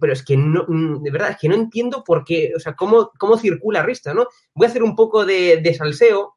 [0.00, 3.10] pero es que no, de verdad, es que no entiendo por qué, o sea, cómo,
[3.18, 4.26] cómo circula Risto, ¿no?
[4.54, 6.34] Voy a hacer un poco de, de salseo,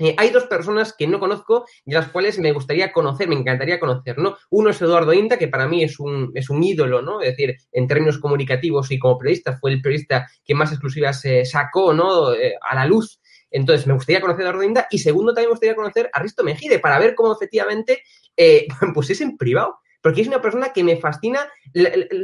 [0.00, 3.80] eh, hay dos personas que no conozco y las cuales me gustaría conocer, me encantaría
[3.80, 4.36] conocer, ¿no?
[4.50, 7.20] Uno es Eduardo Inda, que para mí es un, es un ídolo, ¿no?
[7.20, 11.44] Es decir, en términos comunicativos y como periodista, fue el periodista que más exclusivas eh,
[11.44, 12.32] sacó, ¿no?
[12.32, 13.20] Eh, a la luz.
[13.50, 16.44] Entonces, me gustaría conocer a Eduardo Inda y segundo, también me gustaría conocer a Risto
[16.44, 18.02] Mejide para ver cómo efectivamente,
[18.36, 19.80] eh, pues es en privado.
[20.00, 21.40] Porque es una persona que me fascina,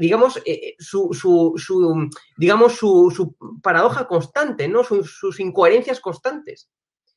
[0.00, 0.40] digamos,
[0.78, 4.84] su, su, su, digamos, su, su paradoja constante, ¿no?
[4.84, 6.70] Sus incoherencias constantes.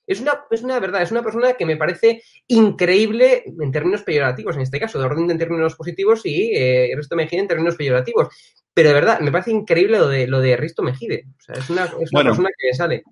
[0.07, 4.55] Es una, es una verdad, es una persona que me parece increíble en términos peyorativos,
[4.55, 8.29] en este caso, de orden en términos positivos y eh, Risto Mejide en términos peyorativos.
[8.73, 11.25] Pero de verdad, me parece increíble lo de, lo de Risto Mejide.
[11.37, 12.29] O sea, es una, es una Bueno.
[12.31, 13.03] persona que sale.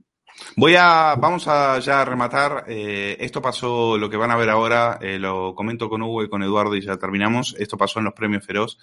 [0.57, 2.65] Voy a, vamos a ya rematar.
[2.67, 6.29] eh, esto pasó, lo que van a ver ahora, eh, lo comento con Hugo y
[6.29, 7.55] con Eduardo y ya terminamos.
[7.57, 8.77] Esto pasó en los premios Feroz.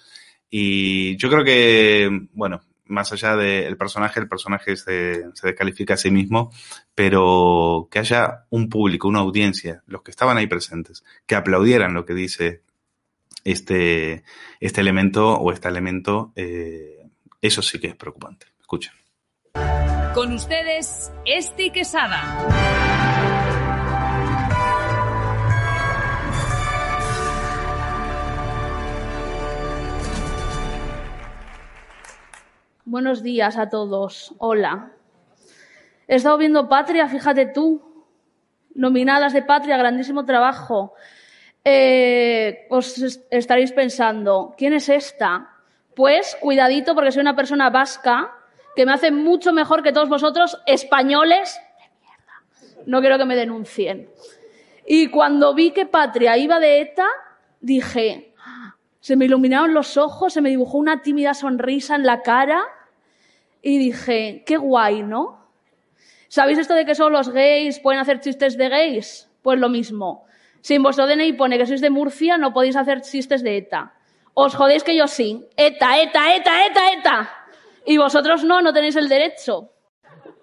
[0.49, 5.97] Y yo creo que, bueno, más allá del personaje, el personaje se, se descalifica a
[5.97, 6.51] sí mismo,
[6.95, 12.05] pero que haya un público, una audiencia, los que estaban ahí presentes, que aplaudieran lo
[12.05, 12.61] que dice
[13.43, 14.23] este,
[14.59, 17.09] este elemento o este elemento, eh,
[17.41, 18.47] eso sí que es preocupante.
[18.59, 18.93] Escuchen.
[20.13, 23.32] Con ustedes, Esti Quesada.
[32.85, 34.35] Buenos días a todos.
[34.39, 34.91] Hola.
[36.05, 37.81] He estado viendo Patria, fíjate tú.
[38.75, 40.93] Nominadas de Patria, grandísimo trabajo.
[41.63, 45.49] Eh, os estaréis pensando, ¿quién es esta?
[45.95, 48.35] Pues cuidadito porque soy una persona vasca
[48.75, 51.57] que me hace mucho mejor que todos vosotros españoles
[52.85, 54.09] No quiero que me denuncien.
[54.85, 57.07] Y cuando vi que Patria iba de ETA,
[57.61, 58.32] dije,
[59.03, 62.63] se me iluminaron los ojos, se me dibujó una tímida sonrisa en la cara
[63.61, 65.45] y dije, qué guay, ¿no?
[66.29, 69.29] ¿Sabéis esto de que solo los gays pueden hacer chistes de gays?
[69.41, 70.23] Pues lo mismo.
[70.61, 73.91] Si en vuestro DNI pone que sois de Murcia, no podéis hacer chistes de ETA.
[74.35, 75.45] Os jodéis que yo sí.
[75.57, 77.29] ETA, ETA, ETA, ETA, ETA.
[77.85, 79.69] Y vosotros no, no tenéis el derecho.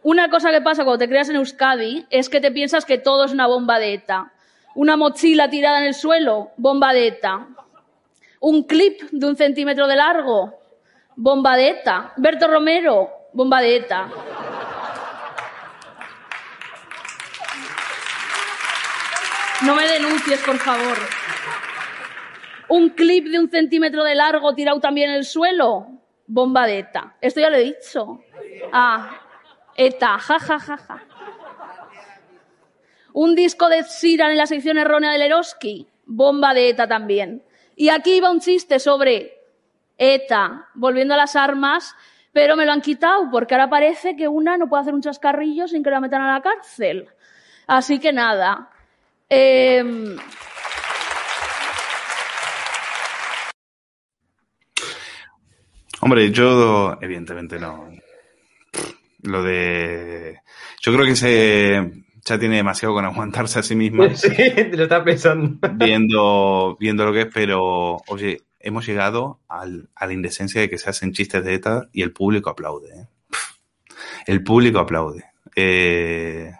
[0.02, 3.24] Una cosa que pasa cuando te creas en Euskadi es que te piensas que todo
[3.24, 4.34] es una bomba de ETA.
[4.74, 7.48] Una mochila tirada en el suelo, bomba de ETA.
[8.40, 10.54] Un clip de un centímetro de largo,
[11.14, 12.14] bomba de ETA.
[12.16, 14.08] Berto Romero, bomba de ETA.
[19.66, 20.96] No me denuncies, por favor.
[22.68, 25.88] Un clip de un centímetro de largo tirado también en el suelo,
[26.26, 27.16] bomba de ETA.
[27.20, 28.20] Esto ya lo he dicho.
[28.72, 29.20] Ah,
[29.76, 31.04] ETA, ja, ja, ja, ja.
[33.12, 37.42] Un disco de Siran en la sección errónea del Eroski, bomba de ETA también.
[37.80, 39.38] Y aquí iba un chiste sobre
[39.96, 41.96] ETA, volviendo a las armas,
[42.30, 45.66] pero me lo han quitado porque ahora parece que una no puede hacer un chascarrillo
[45.66, 47.08] sin que la metan a la cárcel.
[47.66, 48.68] Así que nada.
[49.30, 49.82] Eh...
[56.02, 57.88] Hombre, yo evidentemente no,
[59.22, 60.42] lo de.
[60.82, 64.08] Yo creo que se ya tiene demasiado con aguantarse a sí misma.
[64.14, 64.30] Sí,
[64.72, 65.58] lo está pensando.
[65.74, 70.78] Viendo, viendo lo que es, pero oye, hemos llegado al, a la indecencia de que
[70.78, 72.88] se hacen chistes de ETA y el público aplaude.
[72.88, 73.06] ¿eh?
[74.26, 75.24] El público aplaude.
[75.56, 76.52] Eh,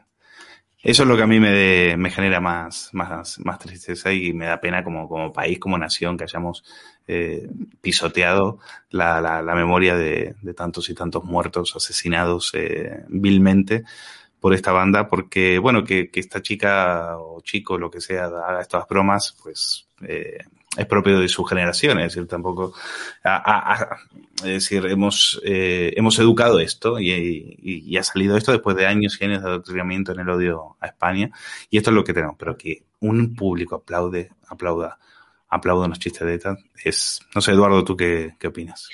[0.82, 4.46] eso es lo que a mí me, me genera más, más, más tristeza y me
[4.46, 6.64] da pena como, como país, como nación, que hayamos
[7.06, 7.50] eh,
[7.82, 13.84] pisoteado la, la, la memoria de, de, tantos y tantos muertos, asesinados eh, vilmente
[14.40, 18.60] por esta banda, porque, bueno, que, que, esta chica o chico, lo que sea, haga
[18.60, 20.38] estas bromas, pues eh,
[20.76, 22.72] es propio de su generación, es decir, tampoco,
[24.36, 29.18] es decir, hemos, eh, hemos educado esto y, y, ha salido esto después de años
[29.20, 31.30] y años de adoctrinamiento en el odio a España
[31.70, 34.98] y esto es lo que tenemos, pero que un público aplaude, aplauda
[35.50, 36.56] aplaudo los chistes de ETA.
[36.82, 38.88] Es, no sé, Eduardo, ¿tú qué, qué opinas?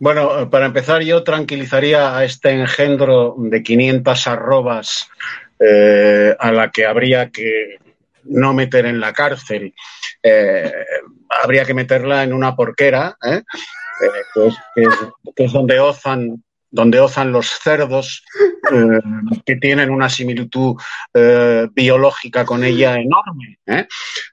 [0.00, 5.08] Bueno, para empezar, yo tranquilizaría a este engendro de 500 arrobas
[5.58, 7.78] eh, a la que habría que
[8.24, 9.74] no meter en la cárcel.
[10.22, 10.72] Eh,
[11.42, 13.42] habría que meterla en una porquera, ¿eh?
[14.34, 18.22] que, es, que, es, que, es, donde ozan donde ozan los cerdos,
[18.72, 19.00] eh,
[19.44, 20.76] que tienen una similitud
[21.14, 23.86] eh, biológica con ella enorme, ¿eh?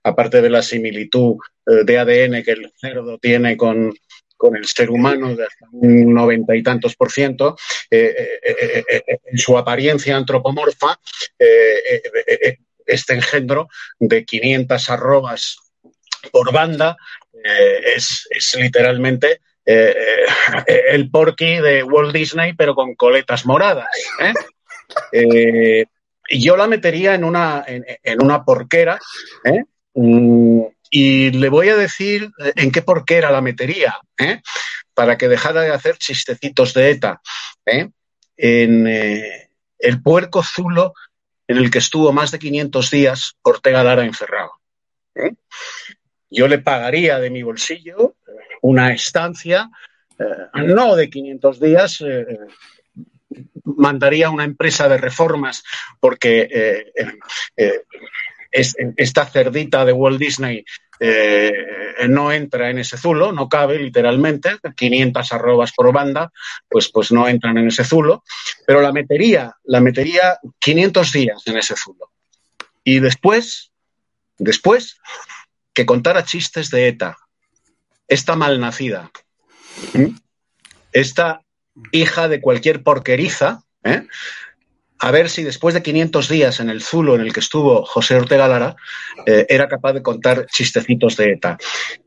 [0.04, 3.92] aparte de la similitud de ADN que el cerdo tiene con,
[4.46, 7.58] con el ser humano de hasta un noventa y tantos por ciento,
[7.90, 11.00] en su apariencia antropomorfa,
[12.86, 13.68] este engendro
[14.00, 15.58] de 500 arrobas
[16.32, 16.96] por banda
[17.96, 19.96] es, es literalmente eh,
[20.90, 23.88] el porky de Walt Disney, pero con coletas moradas.
[24.20, 24.34] ¿eh?
[25.12, 25.86] Eh,
[26.30, 29.00] yo la metería en una, en, en una porquera,
[29.96, 33.98] mm, y le voy a decir en qué porquera la metería,
[34.94, 37.22] para que dejara de hacer chistecitos de ETA.
[38.38, 40.94] En el puerco zulo
[41.48, 44.52] en el que estuvo más de 500 días Ortega Lara encerrado.
[46.30, 48.16] Yo le pagaría de mi bolsillo
[48.62, 49.70] una estancia,
[50.18, 50.24] eh,
[50.56, 52.40] no de 500 días, eh,
[53.64, 55.64] mandaría una empresa de reformas
[56.00, 56.92] porque
[57.56, 57.84] eh,
[58.56, 60.64] es, esta cerdita de Walt Disney
[62.08, 66.32] no entra en ese zulo, no cabe literalmente, 500 arrobas por banda,
[66.70, 68.24] pues, pues no entran en ese zulo,
[68.66, 72.12] pero la metería, la metería 500 días en ese zulo.
[72.84, 73.72] Y después,
[74.38, 74.98] después,
[75.74, 77.18] que contara chistes de ETA,
[78.08, 79.12] esta malnacida,
[80.94, 81.42] esta
[81.92, 84.08] hija de cualquier porqueriza, ¿eh?
[85.06, 88.16] A ver si después de 500 días en el zulo en el que estuvo José
[88.16, 88.76] Ortega Lara,
[89.28, 91.60] eh, era capaz de contar chistecitos de ETA.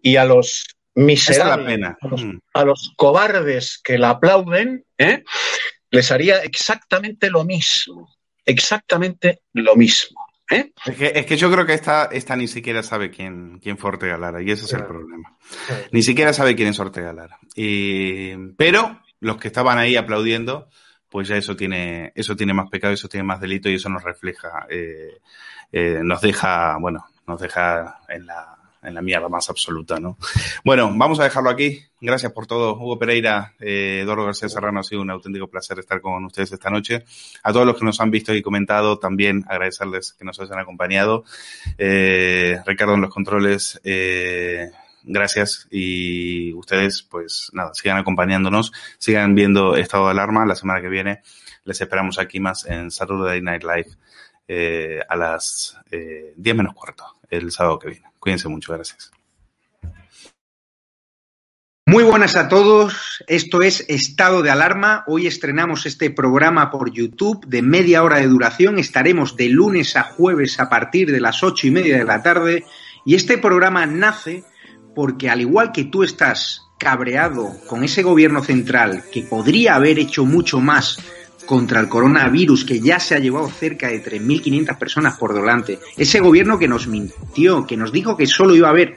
[0.03, 0.65] Y a los
[0.97, 5.23] miserables, a los, a los, cobardes que la aplauden, ¿eh?
[5.93, 8.13] les haría exactamente lo mismo,
[8.45, 10.19] exactamente lo mismo.
[10.51, 10.73] ¿Eh?
[10.85, 13.91] Es, que, es, que, yo creo que esta, esta ni siquiera sabe quién, quién fue
[13.91, 15.39] Ortega Lara, y ese es el problema.
[15.93, 17.39] Ni siquiera sabe quién es Ortega Lara.
[18.57, 20.69] Pero los que estaban ahí aplaudiendo,
[21.11, 24.03] pues ya eso tiene, eso tiene más pecado, eso tiene más delito y eso nos
[24.03, 25.19] refleja, eh,
[25.73, 30.17] eh, nos deja, bueno, nos deja en la, en la mierda más absoluta, ¿no?
[30.65, 31.83] Bueno, vamos a dejarlo aquí.
[32.01, 36.01] Gracias por todo, Hugo Pereira, eh, Eduardo García Serrano, ha sido un auténtico placer estar
[36.01, 37.05] con ustedes esta noche.
[37.43, 41.25] A todos los que nos han visto y comentado, también agradecerles que nos hayan acompañado.
[41.77, 44.71] Eh, Ricardo en los controles, eh,
[45.09, 50.89] gracias y ustedes, pues nada, sigan acompañándonos, sigan viendo Estado de Alarma la semana que
[50.89, 51.23] viene.
[51.65, 53.91] Les esperamos aquí más en Saturday Night Live
[54.47, 58.07] eh, a las eh, 10 menos cuarto el sábado que viene.
[58.21, 59.11] Cuídense mucho, gracias.
[61.87, 65.05] Muy buenas a todos, esto es Estado de Alarma.
[65.07, 68.79] Hoy estrenamos este programa por YouTube de media hora de duración.
[68.79, 72.67] Estaremos de lunes a jueves a partir de las ocho y media de la tarde.
[73.07, 74.45] Y este programa nace
[74.99, 80.25] porque al igual que tú estás cabreado con ese gobierno central que podría haber hecho
[80.25, 80.99] mucho más
[81.47, 86.19] contra el coronavirus, que ya se ha llevado cerca de 3.500 personas por delante, ese
[86.19, 88.97] gobierno que nos mintió, que nos dijo que solo iba a haber